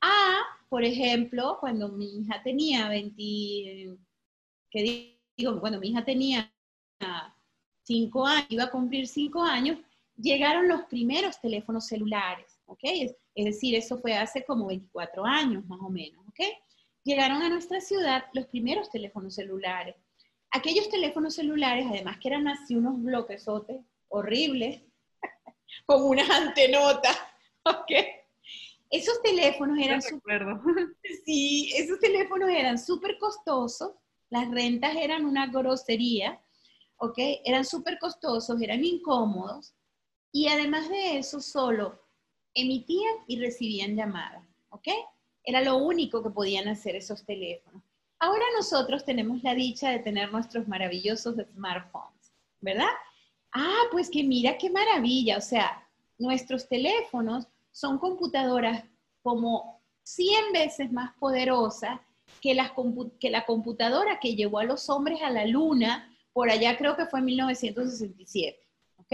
[0.00, 0.38] A
[0.70, 3.98] por ejemplo, cuando mi hija tenía 20,
[4.70, 5.60] ¿qué digo?
[5.60, 6.52] Cuando mi hija tenía
[7.82, 9.78] 5 años, iba a cumplir 5 años,
[10.16, 12.80] llegaron los primeros teléfonos celulares, ¿ok?
[12.82, 16.40] Es, decir, eso fue hace como 24 años más o menos, ¿ok?
[17.06, 19.94] llegaron a nuestra ciudad los primeros teléfonos celulares.
[20.50, 24.82] Aquellos teléfonos celulares, además que eran así unos bloquesotes horribles,
[25.86, 27.16] con unas antenotas,
[27.64, 27.92] ¿ok?
[28.90, 30.44] Esos teléfonos eran súper
[31.24, 33.92] sí, esos teléfonos eran súper costosos,
[34.30, 36.40] las rentas eran una grosería,
[36.98, 37.18] ¿ok?
[37.44, 39.74] Eran súper costosos, eran incómodos
[40.32, 42.00] y además de eso solo
[42.54, 44.88] emitían y recibían llamadas, ¿ok?
[45.44, 47.82] Era lo único que podían hacer esos teléfonos.
[48.18, 52.88] Ahora nosotros tenemos la dicha de tener nuestros maravillosos smartphones, ¿verdad?
[53.52, 55.86] Ah, pues que mira qué maravilla, o sea,
[56.18, 58.84] nuestros teléfonos son computadoras
[59.22, 62.00] como 100 veces más poderosas
[62.40, 62.56] que,
[63.20, 67.06] que la computadora que llevó a los hombres a la luna, por allá creo que
[67.06, 68.58] fue en 1967,
[68.96, 69.12] ¿ok?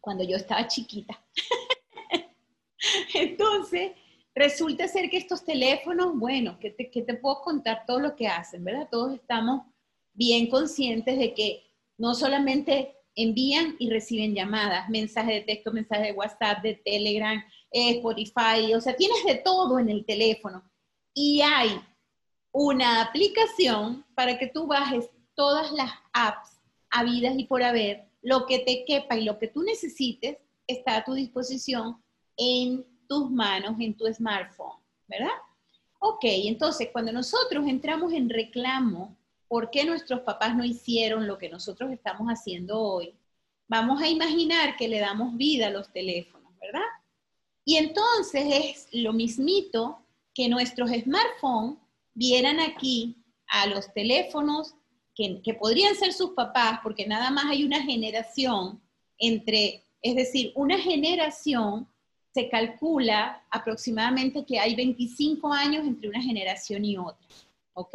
[0.00, 1.22] Cuando yo estaba chiquita.
[3.14, 3.92] Entonces,
[4.34, 8.64] resulta ser que estos teléfonos, bueno, ¿qué te, te puedo contar todo lo que hacen,
[8.64, 8.88] verdad?
[8.90, 9.62] Todos estamos
[10.14, 11.64] bien conscientes de que
[11.98, 17.96] no solamente envían y reciben llamadas, mensajes de texto, mensajes de WhatsApp, de Telegram, eh,
[17.96, 20.62] Spotify, o sea, tienes de todo en el teléfono.
[21.14, 21.80] Y hay
[22.52, 26.60] una aplicación para que tú bajes todas las apps
[26.90, 31.04] habidas y por haber, lo que te quepa y lo que tú necesites está a
[31.04, 32.00] tu disposición
[32.36, 35.34] en tus manos, en tu smartphone, ¿verdad?
[35.98, 39.16] Ok, entonces cuando nosotros entramos en reclamo,
[39.48, 43.14] ¿por qué nuestros papás no hicieron lo que nosotros estamos haciendo hoy?
[43.68, 46.80] Vamos a imaginar que le damos vida a los teléfonos, ¿verdad?
[47.64, 50.01] Y entonces es lo mismito
[50.34, 51.78] que nuestros smartphones
[52.14, 53.16] vieran aquí
[53.48, 54.74] a los teléfonos
[55.14, 58.80] que, que, podrían ser sus papás, porque nada más hay una generación
[59.18, 61.86] entre, es decir, una generación
[62.32, 67.26] se calcula aproximadamente que hay 25 años entre una generación y otra,
[67.74, 67.94] ¿ok?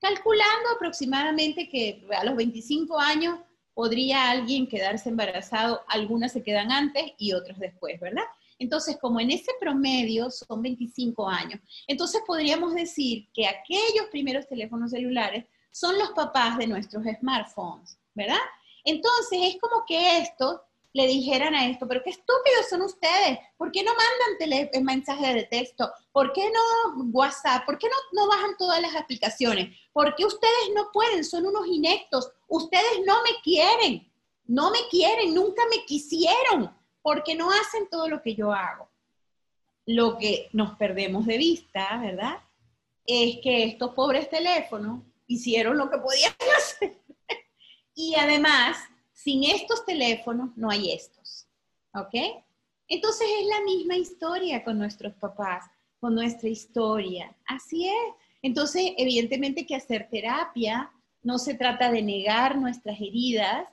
[0.00, 3.38] Calculando aproximadamente que a los 25 años
[3.72, 8.24] podría alguien quedarse embarazado, algunas se quedan antes y otros después, ¿verdad?
[8.60, 14.90] Entonces, como en ese promedio son 25 años, entonces podríamos decir que aquellos primeros teléfonos
[14.90, 18.38] celulares son los papás de nuestros smartphones, ¿verdad?
[18.84, 20.60] Entonces, es como que estos
[20.92, 25.34] le dijeran a esto, pero qué estúpidos son ustedes, ¿por qué no mandan eh, mensajes
[25.34, 25.90] de texto?
[26.12, 27.64] ¿Por qué no WhatsApp?
[27.64, 29.76] ¿Por qué no, no bajan todas las aplicaciones?
[29.92, 31.24] ¿Por qué ustedes no pueden?
[31.24, 34.12] Son unos inectos, ustedes no me quieren,
[34.46, 38.88] no me quieren, nunca me quisieron, porque no hacen todo lo que yo hago.
[39.86, 42.38] Lo que nos perdemos de vista, ¿verdad?
[43.06, 46.98] Es que estos pobres teléfonos hicieron lo que podían hacer.
[47.94, 48.78] y además
[49.12, 51.46] sin estos teléfonos no hay estos.
[51.94, 52.14] ¿Ok?
[52.88, 55.64] Entonces es la misma historia con nuestros papás,
[56.00, 57.34] con nuestra historia.
[57.46, 58.14] Así es.
[58.42, 60.90] Entonces, evidentemente que hacer terapia
[61.22, 63.68] no se trata de negar nuestras heridas,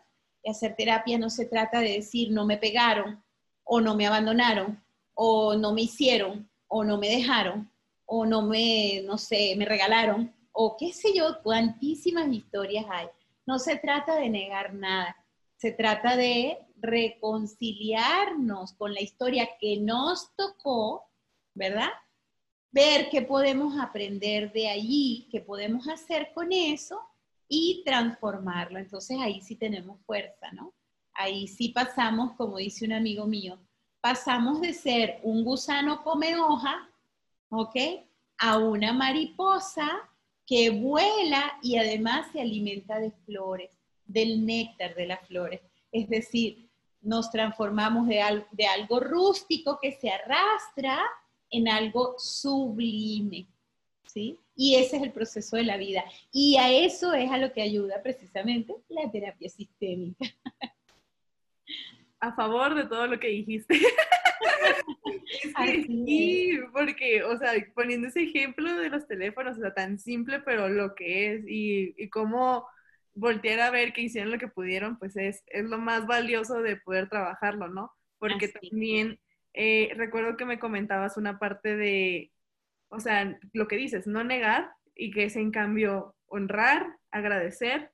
[0.49, 3.23] hacer terapia no se trata de decir no me pegaron,
[3.63, 4.83] o no me abandonaron,
[5.13, 7.71] o no me hicieron, o no me dejaron,
[8.05, 13.07] o no me, no sé, me regalaron, o qué sé yo, cuantísimas historias hay.
[13.45, 15.15] No se trata de negar nada,
[15.55, 21.09] se trata de reconciliarnos con la historia que nos tocó,
[21.53, 21.89] ¿verdad?
[22.71, 27.01] Ver qué podemos aprender de allí, qué podemos hacer con eso
[27.47, 28.79] y transformarlo.
[28.79, 30.73] Entonces ahí sí tenemos fuerza, ¿no?
[31.13, 33.59] Ahí sí pasamos, como dice un amigo mío,
[34.01, 36.89] pasamos de ser un gusano come hoja,
[37.49, 37.75] ¿ok?
[38.37, 39.87] A una mariposa
[40.45, 43.77] que vuela y además se alimenta de flores
[44.07, 45.61] del néctar de las flores.
[45.91, 46.69] Es decir,
[47.01, 50.99] nos transformamos de, algo rústico que se arrastra
[51.49, 53.47] en algo sublime.
[54.17, 54.39] ¿Sí?
[54.55, 56.03] Y ese es el proceso de la vida.
[56.31, 60.25] Y a eso es a lo que ayuda precisamente la terapia sistémica.
[62.19, 63.79] A favor de todo lo que dijiste.
[65.85, 70.67] sí, porque, o sea, poniendo ese ejemplo de los teléfonos, o sea, tan simple, pero
[70.67, 72.65] lo que es, y, y cómo
[73.13, 76.77] voltear a ver que hicieron lo que pudieron, pues es, es lo más valioso de
[76.77, 77.91] poder trabajarlo, ¿no?
[78.17, 79.19] Porque también
[79.53, 82.31] eh, recuerdo que me comentabas una parte de,
[82.89, 87.91] o sea, lo que dices, no negar y que es en cambio honrar, agradecer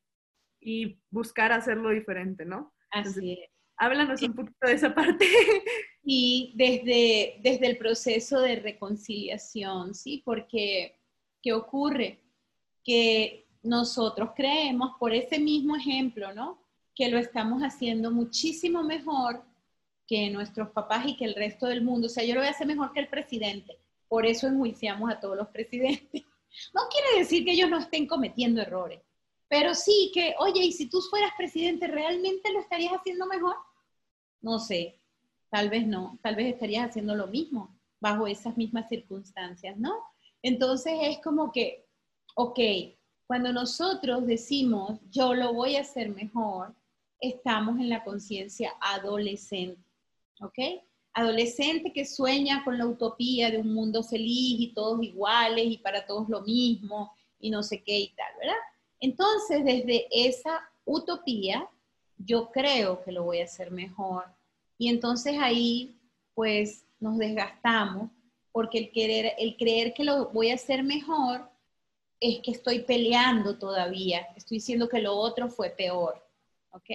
[0.60, 2.74] y buscar hacerlo diferente, ¿no?
[2.91, 3.50] Así es.
[3.76, 5.26] Háblanos un poquito de esa parte.
[6.06, 10.22] Y desde, desde el proceso de reconciliación, ¿sí?
[10.26, 11.00] Porque,
[11.41, 12.20] ¿qué ocurre?
[12.84, 16.62] Que nosotros creemos, por ese mismo ejemplo, ¿no?
[16.94, 19.46] Que lo estamos haciendo muchísimo mejor
[20.06, 22.08] que nuestros papás y que el resto del mundo.
[22.08, 23.78] O sea, yo lo voy a hacer mejor que el presidente.
[24.14, 26.22] Por eso enjuiciamos a todos los presidentes.
[26.72, 29.01] No quiere decir que ellos no estén cometiendo errores,
[29.47, 33.55] pero sí que, oye, y si tú fueras presidente, ¿realmente lo estarías haciendo mejor?
[34.39, 34.99] No sé,
[35.49, 39.95] tal vez no, tal vez estarías haciendo lo mismo bajo esas mismas circunstancias, ¿no?
[40.43, 41.88] Entonces es como que,
[42.36, 42.59] ok,
[43.26, 46.76] cuando nosotros decimos, yo lo voy a hacer mejor,
[47.20, 49.82] estamos en la conciencia adolescente,
[50.39, 50.59] ¿ok?
[51.14, 56.05] Adolescente que sueña con la utopía de un mundo feliz y todos iguales y para
[56.05, 58.55] todos lo mismo y no sé qué y tal, ¿verdad?
[58.99, 61.68] Entonces, desde esa utopía,
[62.18, 64.26] yo creo que lo voy a hacer mejor.
[64.78, 65.99] Y entonces ahí,
[66.34, 68.09] pues, nos desgastamos
[68.51, 71.49] porque el, querer, el creer que lo voy a hacer mejor
[72.20, 76.24] es que estoy peleando todavía, estoy diciendo que lo otro fue peor.
[76.74, 76.89] ¿ok?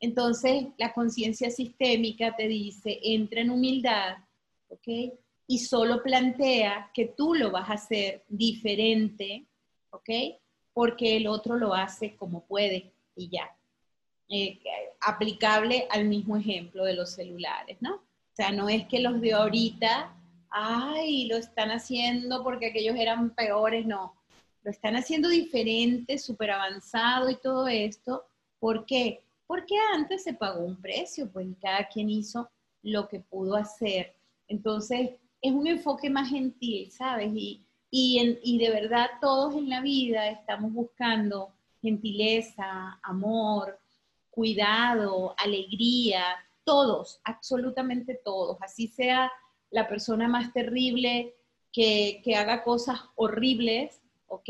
[0.00, 4.16] Entonces, la conciencia sistémica te dice, entra en humildad,
[4.68, 5.12] ¿ok?
[5.46, 9.46] Y solo plantea que tú lo vas a hacer diferente,
[9.90, 10.08] ¿ok?
[10.72, 13.54] Porque el otro lo hace como puede y ya.
[14.28, 14.60] Eh,
[15.00, 17.96] aplicable al mismo ejemplo de los celulares, ¿no?
[17.96, 20.16] O sea, no es que los de ahorita,
[20.48, 24.14] ay, lo están haciendo porque aquellos eran peores, no.
[24.62, 28.24] Lo están haciendo diferente, súper avanzado y todo esto,
[28.60, 29.22] ¿Por qué?
[29.50, 32.48] Porque antes se pagó un precio, pues cada quien hizo
[32.84, 34.14] lo que pudo hacer.
[34.46, 35.10] Entonces,
[35.42, 37.32] es un enfoque más gentil, ¿sabes?
[37.34, 43.76] Y, y, de verdad todos en la vida estamos buscando gentileza, amor,
[44.30, 46.22] cuidado, alegría,
[46.62, 49.32] todos, absolutamente todos, así sea
[49.72, 51.34] la persona más terrible
[51.72, 54.48] que, que haga cosas horribles, ¿ok?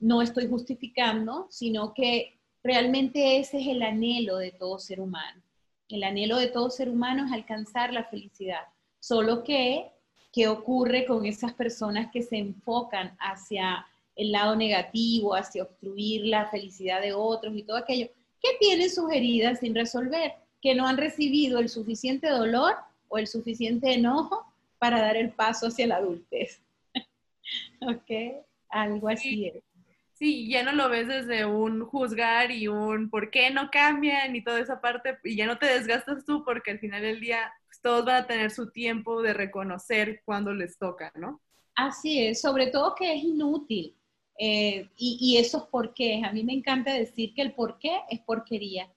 [0.00, 5.42] No estoy justificando, sino que Realmente ese es el anhelo de todo ser humano.
[5.88, 8.62] El anhelo de todo ser humano es alcanzar la felicidad.
[9.00, 9.90] Solo que,
[10.32, 16.46] ¿qué ocurre con esas personas que se enfocan hacia el lado negativo, hacia obstruir la
[16.46, 18.08] felicidad de otros y todo aquello?
[18.42, 20.32] que tienen sus heridas sin resolver?
[20.60, 22.74] Que no han recibido el suficiente dolor
[23.08, 24.44] o el suficiente enojo
[24.78, 26.60] para dar el paso hacia la adultez.
[27.80, 28.44] ¿Ok?
[28.68, 29.62] Algo así es.
[30.22, 34.44] Sí, ya no lo ves desde un juzgar y un por qué no cambian y
[34.44, 37.80] toda esa parte, y ya no te desgastas tú porque al final del día pues,
[37.80, 41.40] todos van a tener su tiempo de reconocer cuando les toca, ¿no?
[41.74, 43.96] Así es, sobre todo que es inútil.
[44.38, 48.02] Eh, y, y esos por qué, a mí me encanta decir que el por qué
[48.08, 48.88] es porquería.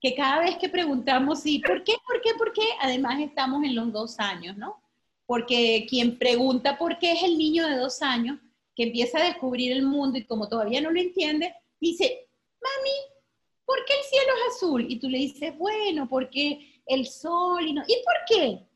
[0.00, 2.64] Que cada vez que preguntamos, sí, ¿por qué, por qué, por qué?
[2.80, 4.80] Además estamos en los dos años, ¿no?
[5.26, 8.38] Porque quien pregunta por qué es el niño de dos años,
[8.82, 12.28] empieza a descubrir el mundo y como todavía no lo entiende, dice,
[12.60, 12.96] mami,
[13.64, 14.86] ¿por qué el cielo es azul?
[14.88, 17.82] Y tú le dices, bueno, porque el sol y no.
[17.86, 18.66] ¿Y por qué?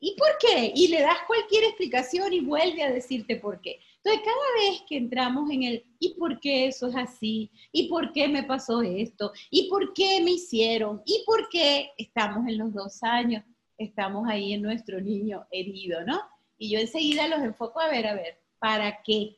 [0.00, 0.72] ¿Y por qué?
[0.74, 3.80] Y le das cualquier explicación y vuelve a decirte por qué.
[3.96, 7.50] Entonces, cada vez que entramos en el ¿y por qué eso es así?
[7.72, 9.32] ¿Y por qué me pasó esto?
[9.50, 11.02] ¿Y por qué me hicieron?
[11.04, 13.44] ¿Y por qué estamos en los dos años?
[13.76, 16.20] Estamos ahí en nuestro niño herido, ¿no?
[16.58, 19.36] Y yo enseguida los enfoco a ver, a ver, ¿Para qué?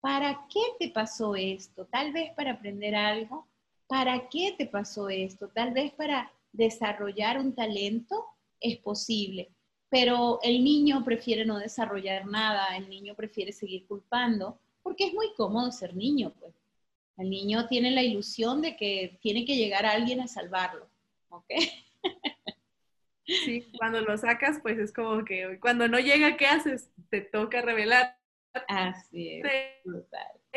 [0.00, 1.86] ¿Para qué te pasó esto?
[1.86, 3.46] Tal vez para aprender algo.
[3.86, 5.48] ¿Para qué te pasó esto?
[5.48, 8.24] Tal vez para desarrollar un talento
[8.60, 9.50] es posible.
[9.90, 15.32] Pero el niño prefiere no desarrollar nada, el niño prefiere seguir culpando, porque es muy
[15.34, 16.54] cómodo ser niño, pues.
[17.16, 20.88] El niño tiene la ilusión de que tiene que llegar alguien a salvarlo,
[21.30, 21.50] ¿ok?
[23.24, 26.90] Sí, cuando lo sacas, pues es como que cuando no llega, ¿qué haces?
[27.10, 28.17] Te toca revelar
[28.68, 29.46] Así es.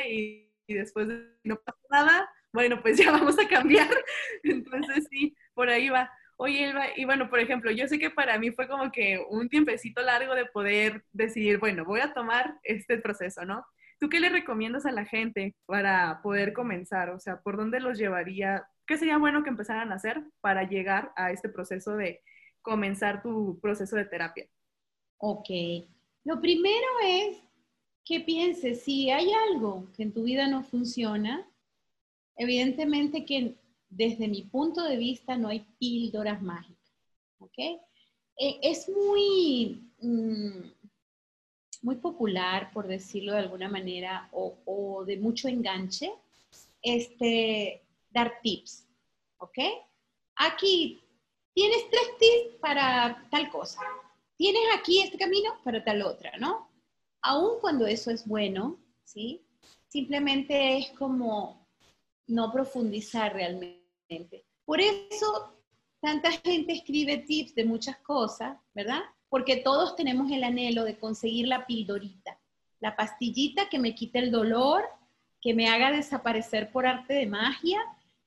[0.06, 3.89] Y, después de no pasa nada, bueno, pues ya vamos a cambiar.
[4.44, 6.12] Entonces sí, por ahí va.
[6.38, 9.48] Oye, Elba, y bueno, por ejemplo, yo sé que para mí fue como que un
[9.48, 13.64] tiempecito largo de poder decidir, bueno, voy a tomar este proceso, ¿no?
[14.00, 17.12] ¿Tú qué le recomiendas a la gente para poder comenzar?
[17.12, 18.68] O sea, ¿por dónde los llevaría?
[18.88, 22.22] ¿Qué sería bueno que empezaran a hacer para llegar a este proceso de
[22.64, 24.48] comenzar tu proceso de terapia?
[25.18, 25.50] Ok.
[26.24, 27.38] Lo primero es
[28.12, 31.49] que pienses, si hay algo que en tu vida no funciona,
[32.36, 33.55] evidentemente que
[33.89, 36.91] desde mi punto de vista no hay píldoras mágicas.
[37.39, 37.57] ¿Ok?
[37.57, 40.72] E, es muy, mm,
[41.84, 46.12] muy popular, por decirlo de alguna manera, o, de mucho enganche,
[46.82, 48.89] este, dar tips.
[49.38, 49.57] ¿Ok?
[50.36, 51.01] Aquí
[51.53, 53.80] tienes tres tips para tal cosa.
[54.36, 56.70] Tienes aquí este camino para tal otra, ¿no?
[57.22, 59.41] Aun cuando eso es bueno, ¿sí?
[59.88, 61.67] Simplemente es como
[62.28, 64.45] no profundizar realmente.
[64.65, 65.55] Por eso
[65.99, 69.01] tanta gente escribe tips de muchas cosas, ¿verdad?
[69.32, 72.38] porque todos tenemos el anhelo de conseguir la pildorita,
[72.82, 74.84] la pastillita que me quite el dolor,
[75.39, 77.80] que me haga desaparecer por arte de magia,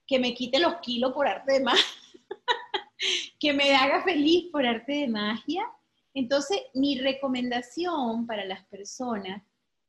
[0.06, 1.84] que me quite los kilos por arte de magia,
[3.38, 5.66] que me haga feliz por arte de magia.
[6.14, 9.42] Entonces, mi recomendación para las personas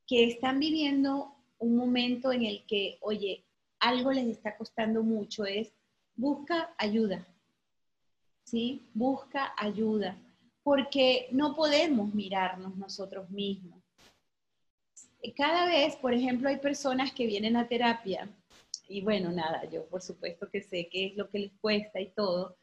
[0.07, 3.45] que están viviendo un momento en el que, oye,
[3.79, 5.71] algo les está costando mucho es
[6.15, 7.25] busca ayuda.
[8.43, 8.87] ¿Sí?
[8.93, 10.17] Busca ayuda,
[10.63, 13.81] porque no podemos mirarnos nosotros mismos.
[15.35, 18.29] Cada vez, por ejemplo, hay personas que vienen a terapia
[18.87, 22.11] y bueno, nada, yo por supuesto que sé qué es lo que les cuesta y
[22.11, 22.57] todo.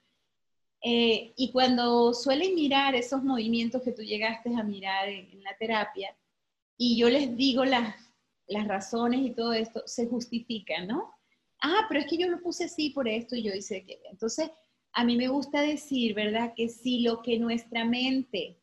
[0.83, 6.17] Eh, y cuando suelen mirar esos movimientos que tú llegaste a mirar en la terapia,
[6.77, 7.95] y yo les digo las,
[8.49, 11.13] las razones y todo esto, se justifican, ¿no?
[11.61, 14.01] Ah, pero es que yo lo puse así por esto y yo hice que...
[14.11, 14.51] Entonces,
[14.93, 16.53] a mí me gusta decir, ¿verdad?
[16.57, 18.59] Que si lo que nuestra mente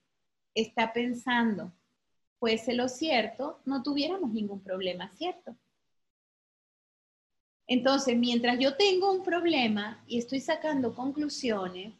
[0.53, 1.71] está pensando
[2.39, 5.55] fuese lo cierto, no tuviéramos ningún problema, ¿cierto?
[7.67, 11.93] Entonces, mientras yo tengo un problema y estoy sacando conclusiones,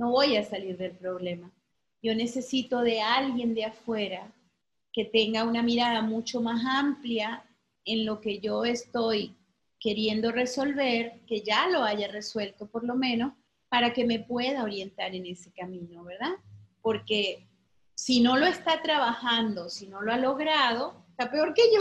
[0.00, 1.52] no voy a salir del problema.
[2.02, 4.32] Yo necesito de alguien de afuera
[4.94, 7.44] que tenga una mirada mucho más amplia
[7.84, 9.36] en lo que yo estoy
[9.78, 13.34] queriendo resolver, que ya lo haya resuelto por lo menos,
[13.68, 16.32] para que me pueda orientar en ese camino, ¿verdad?
[16.80, 17.46] Porque
[17.94, 21.80] si no lo está trabajando, si no lo ha logrado, está peor que yo.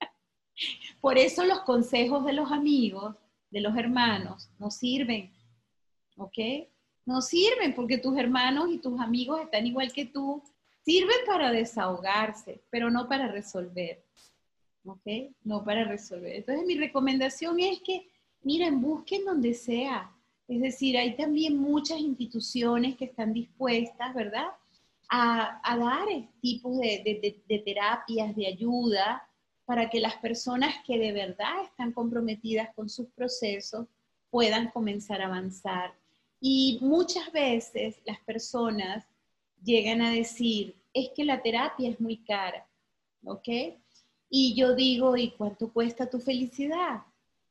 [1.02, 3.14] Por eso los consejos de los amigos,
[3.50, 5.30] de los hermanos, no sirven,
[6.16, 6.38] ¿ok?
[7.10, 10.42] No sirven porque tus hermanos y tus amigos están igual que tú,
[10.84, 14.02] Sirve para desahogarse, pero no para resolver.
[14.84, 15.06] ¿Ok?
[15.44, 16.36] No para resolver.
[16.36, 18.08] Entonces mi recomendación es que,
[18.42, 20.10] miren, busquen donde sea.
[20.48, 24.48] Es decir, hay también muchas instituciones que están dispuestas, ¿verdad?
[25.10, 26.08] A, dar
[26.40, 29.28] tipos de, de terapias, de ayuda,
[29.66, 33.86] para que las personas que de verdad están comprometidas con sus procesos
[34.30, 35.99] puedan comenzar a avanzar.
[36.40, 39.04] Y muchas veces las personas
[39.62, 42.66] llegan a decir, es que la terapia es muy cara,
[43.24, 43.48] ¿ok?
[44.30, 47.02] Y yo digo, ¿y cuánto cuesta tu felicidad?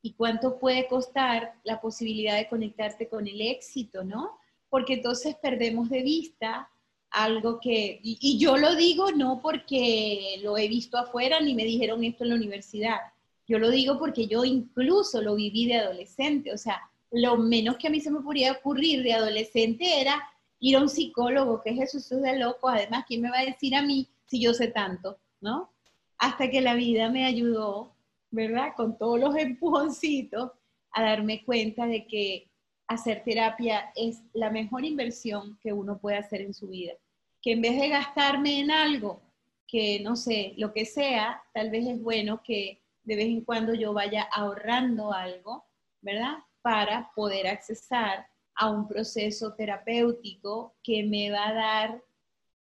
[0.01, 4.37] ¿Y cuánto puede costar la posibilidad de conectarte con el éxito, no?
[4.69, 6.69] Porque entonces perdemos de vista
[7.11, 12.03] algo que, y, yo lo digo no porque lo he visto afuera ni me dijeron
[12.03, 12.99] esto en la universidad,
[13.47, 17.88] yo lo digo porque yo incluso lo viví de adolescente, o sea, lo menos que
[17.88, 20.22] a mí se me podría ocurrir de adolescente era
[20.60, 23.76] ir a un psicólogo, que es es de loco, además, ¿quién me va a decir
[23.76, 25.18] a mí si yo sé tanto?
[25.41, 25.72] ¿No?
[26.18, 27.95] Hasta que la vida me ayudó,
[28.30, 28.74] ¿verdad?
[28.76, 30.51] Con todos los empujoncitos,
[30.91, 32.49] a darme cuenta de que
[32.88, 36.93] hacer terapia es la mejor inversión que uno puede hacer en su vida.
[37.41, 39.22] Que en vez de gastarme en algo
[39.68, 43.76] que, no sé, lo que sea, tal vez es bueno que de vez en cuando
[43.76, 45.66] yo vaya ahorrando algo,
[46.01, 46.39] ¿verdad?
[46.62, 52.03] Para poder accesar a un proceso terapéutico que me va a dar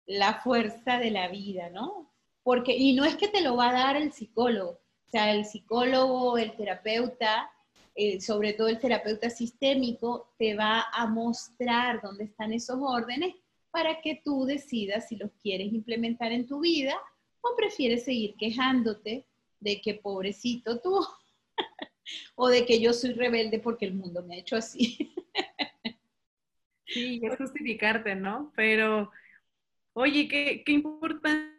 [0.07, 2.13] la fuerza de la vida, ¿no?
[2.43, 5.47] Porque, y no es que te lo va a dar el psicólogo, o sea, el
[5.47, 7.51] psicólogo, el terapeuta,
[7.95, 13.35] eh, sobre todo el terapeuta sistémico, te va a mostrar dónde están esos órdenes
[13.71, 16.97] para que tú decidas si los quieres implementar en tu vida
[17.41, 19.27] o prefieres seguir quejándote
[19.61, 21.01] de que pobrecito tú
[22.35, 25.15] o de que yo soy rebelde porque el mundo me ha hecho así.
[26.87, 28.53] Sí, es justificarte, ¿no?
[28.55, 29.11] Pero,
[29.95, 31.55] oye, qué, qué importante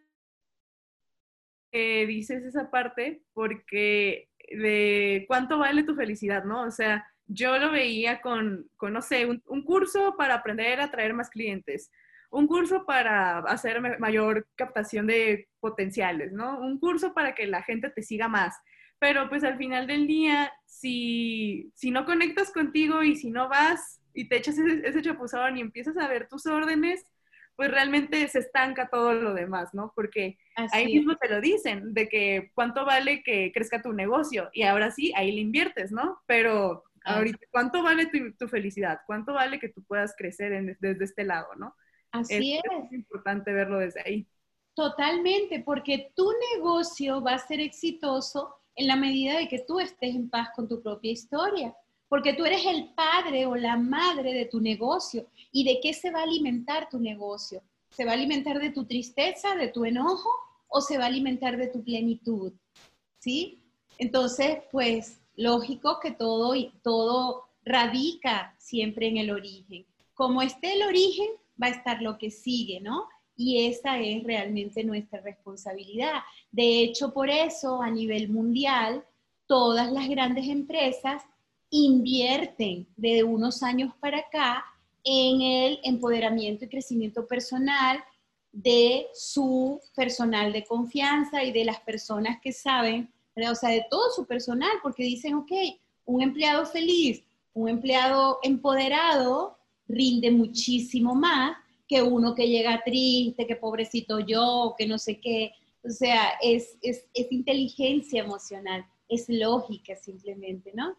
[1.71, 6.63] que dices esa parte, porque de cuánto vale tu felicidad, ¿no?
[6.63, 10.91] O sea, yo lo veía con, con no sé, un, un, curso para aprender a
[10.91, 11.91] traer más clientes,
[12.29, 16.59] un curso para hacer mayor captación de potenciales, ¿no?
[16.59, 18.55] Un curso para que la gente te siga más.
[18.99, 24.01] Pero pues al final del día, si, si no conectas contigo y si no vas,
[24.13, 27.05] y te echas ese, ese chapuzón y empiezas a ver tus órdenes,
[27.55, 29.93] pues realmente se estanca todo lo demás, ¿no?
[29.95, 30.37] Porque
[30.71, 34.91] ahí mismo te lo dicen, de que cuánto vale que crezca tu negocio y ahora
[34.91, 36.21] sí, ahí le inviertes, ¿no?
[36.25, 38.99] Pero ahorita, ¿cuánto vale tu, felicidad?
[39.05, 41.75] ¿Cuánto vale que tú puedas crecer desde este lado, ¿no?
[42.11, 42.85] Así es, es.
[42.85, 44.27] Es importante verlo desde ahí.
[44.73, 50.15] Totalmente, porque tu negocio va a ser exitoso en la medida de que tú estés
[50.15, 51.75] en paz con tu propia historia
[52.07, 55.27] porque tú eres el padre o la madre de tu negocio.
[55.51, 57.61] ¿Y de qué se va a alimentar tu negocio?
[57.89, 60.29] ¿Se va a alimentar de tu tristeza, de tu enojo
[60.67, 62.53] o se va a alimentar de tu plenitud?
[63.19, 63.59] ¿Sí?
[63.97, 66.53] Entonces, pues lógico que todo,
[66.83, 69.85] todo radica siempre en el origen.
[70.13, 71.27] Como esté el origen,
[71.61, 73.07] va a estar lo que sigue, ¿no?
[73.37, 76.21] Y esa es realmente nuestra responsabilidad.
[76.51, 79.03] De hecho, por eso a nivel mundial,
[79.45, 81.23] todas las grandes empresas
[81.69, 84.65] invierten de unos años para acá
[85.03, 88.03] en el empoderamiento y crecimiento personal
[88.51, 94.09] de su personal de confianza y de las personas que saben, o sea, de todo
[94.11, 95.51] su personal, porque dicen, ok,
[96.05, 97.21] un empleado feliz,
[97.53, 99.57] un empleado empoderado
[99.87, 101.57] rinde muchísimo más
[101.87, 105.51] que uno que llega triste, que pobrecito yo, que no sé qué.
[105.83, 110.97] O sea, es, es, es inteligencia emocional, es lógica simplemente, ¿no?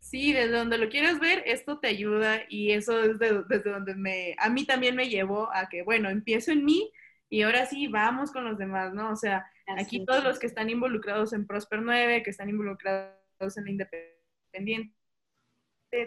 [0.00, 4.36] Sí, desde donde lo quieras ver, esto te ayuda y eso es desde donde me,
[4.38, 6.92] a mí también me llevó a que, bueno, empiezo en mí
[7.28, 9.10] y ahora sí, vamos con los demás, ¿no?
[9.10, 9.44] O sea,
[9.76, 14.94] aquí todos los que están involucrados en Prosper 9, que están involucrados en la Independiente,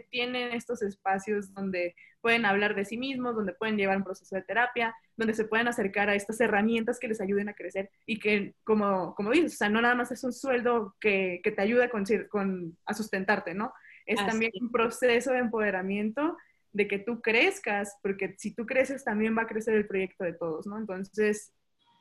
[0.09, 4.41] tienen estos espacios donde pueden hablar de sí mismos, donde pueden llevar un proceso de
[4.41, 8.55] terapia, donde se pueden acercar a estas herramientas que les ayuden a crecer y que,
[8.63, 11.89] como, como dices, o sea, no nada más es un sueldo que, que te ayuda
[11.89, 13.73] con, con, a sustentarte, ¿no?
[14.09, 16.35] es también un proceso de empoderamiento
[16.71, 20.33] de que tú crezcas, porque si tú creces también va a crecer el proyecto de
[20.33, 20.77] todos, ¿no?
[20.77, 21.53] Entonces,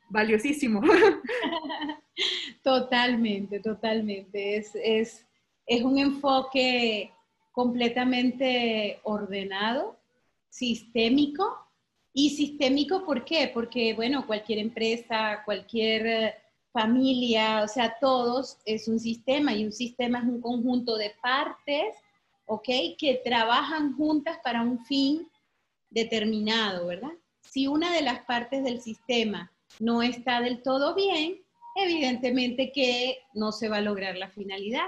[0.08, 0.80] valiosísimo.
[2.62, 4.56] Totalmente, totalmente.
[4.56, 5.26] Es, es,
[5.66, 7.12] es un enfoque
[7.52, 9.97] completamente ordenado,
[10.49, 11.59] sistémico.
[12.12, 13.51] Y sistémico, ¿por qué?
[13.53, 16.34] Porque, bueno, cualquier empresa, cualquier
[16.72, 21.94] familia, o sea, todos es un sistema y un sistema es un conjunto de partes,
[22.46, 22.68] ¿ok?
[22.99, 25.28] Que trabajan juntas para un fin
[25.90, 27.12] determinado, ¿verdad?
[27.40, 31.40] Si una de las partes del sistema no está del todo bien,
[31.76, 34.86] evidentemente que no se va a lograr la finalidad.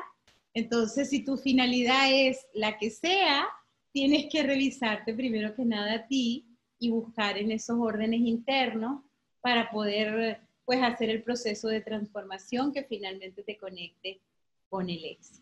[0.55, 3.47] Entonces, si tu finalidad es la que sea,
[3.93, 6.47] tienes que revisarte primero que nada a ti
[6.79, 9.03] y buscar en esos órdenes internos
[9.41, 14.21] para poder pues hacer el proceso de transformación que finalmente te conecte
[14.69, 15.41] con el éxito.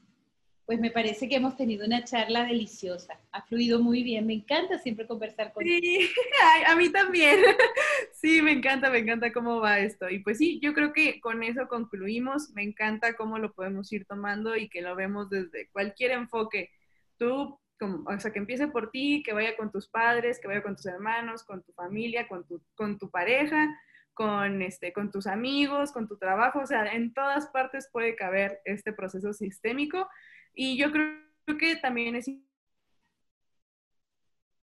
[0.64, 4.78] Pues me parece que hemos tenido una charla deliciosa, ha fluido muy bien, me encanta
[4.78, 6.10] siempre conversar con Sí,
[6.66, 7.40] a mí también.
[8.12, 10.10] Sí, me encanta, me encanta cómo va esto.
[10.10, 14.06] Y pues sí, yo creo que con eso concluimos, me encanta cómo lo podemos ir
[14.06, 16.68] tomando y que lo vemos desde cualquier enfoque.
[17.16, 20.62] Tú como, o sea, que empiece por ti, que vaya con tus padres, que vaya
[20.62, 23.68] con tus hermanos, con tu familia, con tu, con tu pareja,
[24.14, 28.60] con, este, con tus amigos, con tu trabajo, o sea, en todas partes puede caber
[28.64, 30.08] este proceso sistémico.
[30.54, 32.28] Y yo creo que también es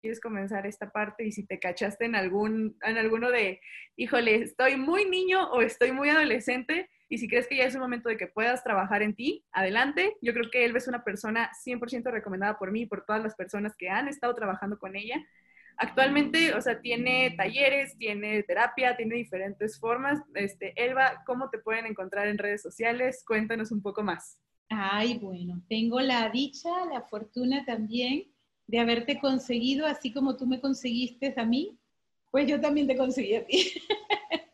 [0.02, 3.60] quieres comenzar esta parte y si te cachaste en algún en alguno de,
[3.96, 7.82] híjole, estoy muy niño o estoy muy adolescente y si crees que ya es un
[7.82, 10.16] momento de que puedas trabajar en ti, adelante.
[10.22, 13.36] Yo creo que él es una persona 100% recomendada por mí y por todas las
[13.36, 15.24] personas que han estado trabajando con ella
[15.78, 20.22] Actualmente, o sea, tiene talleres, tiene terapia, tiene diferentes formas.
[20.34, 23.24] Este, Elba, ¿cómo te pueden encontrar en redes sociales?
[23.28, 24.40] Cuéntanos un poco más.
[24.70, 28.24] Ay, bueno, tengo la dicha, la fortuna también
[28.68, 31.78] de haberte conseguido, así como tú me conseguiste a mí,
[32.32, 33.74] pues yo también te conseguí a ti.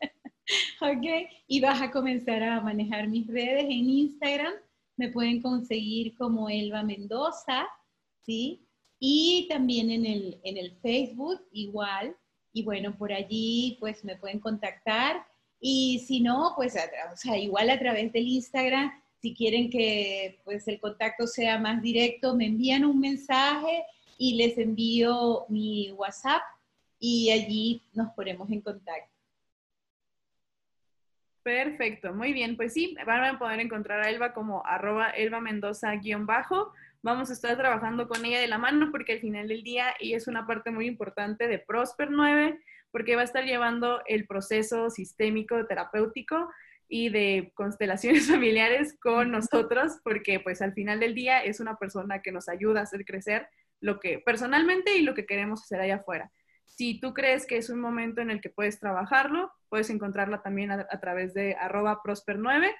[0.80, 1.30] ¿Ok?
[1.46, 4.52] Y vas a comenzar a manejar mis redes en Instagram.
[4.96, 7.66] Me pueden conseguir como Elba Mendoza,
[8.24, 8.66] ¿sí?
[8.98, 12.16] Y también en el, en el Facebook igual.
[12.52, 15.26] Y bueno, por allí pues me pueden contactar.
[15.60, 20.66] Y si no, pues o sea, igual a través del Instagram, si quieren que pues
[20.66, 23.84] el contacto sea más directo, me envían un mensaje
[24.18, 26.42] y les envío mi WhatsApp
[26.98, 29.11] y allí nos ponemos en contacto.
[31.42, 32.56] Perfecto, muy bien.
[32.56, 36.72] Pues sí, van a poder encontrar a Elba como arroba Elba Mendoza-bajo
[37.02, 40.16] vamos a estar trabajando con ella de la mano porque al final del día ella
[40.16, 44.88] es una parte muy importante de Prosper 9 porque va a estar llevando el proceso
[44.88, 46.48] sistémico terapéutico
[46.88, 52.22] y de constelaciones familiares con nosotros porque pues al final del día es una persona
[52.22, 53.48] que nos ayuda a hacer crecer
[53.80, 56.30] lo que personalmente y lo que queremos hacer allá afuera.
[56.76, 60.70] Si tú crees que es un momento en el que puedes trabajarlo, puedes encontrarla también
[60.70, 62.72] a, través de arroba prosper9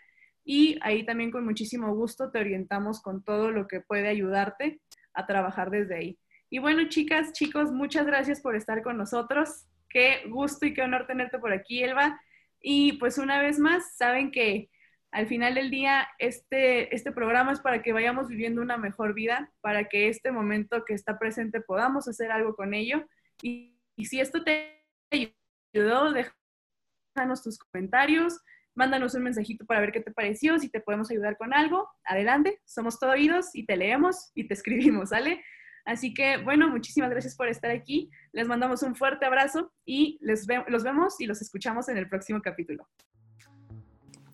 [0.45, 4.81] y ahí también con muchísimo gusto te orientamos con todo lo que puede ayudarte
[5.13, 6.19] a trabajar desde ahí.
[6.49, 9.67] Y bueno, chicas, chicos, muchas gracias por estar con nosotros.
[9.91, 12.19] Qué gusto y qué honor tenerte por aquí, Elba.
[12.61, 14.71] Y pues una vez más, saben que
[15.11, 19.53] al final del día este, este programa es para que vayamos viviendo una mejor vida,
[19.61, 23.07] para que este momento que está presente podamos hacer algo con ello.
[24.03, 28.41] Y si esto te ayudó, déjanos tus comentarios,
[28.75, 32.61] mándanos un mensajito para ver qué te pareció, si te podemos ayudar con algo, adelante,
[32.65, 35.41] somos todo oídos y te leemos y te escribimos, ¿sale?
[35.85, 38.11] Así que, bueno, muchísimas gracias por estar aquí.
[38.33, 42.43] Les mandamos un fuerte abrazo y les los vemos y los escuchamos en el próximo
[42.43, 42.89] capítulo.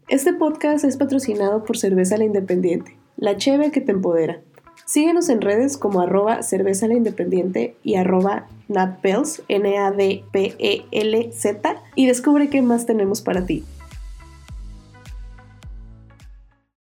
[0.09, 4.41] Este podcast es patrocinado por Cerveza La Independiente, la cheve que te empodera.
[4.89, 10.22] Síguenos en redes como arroba cerveza la independiente y arroba natpels, N-A-D-P-E-L-Z,
[11.95, 13.66] y descubre qué más tenemos para ti.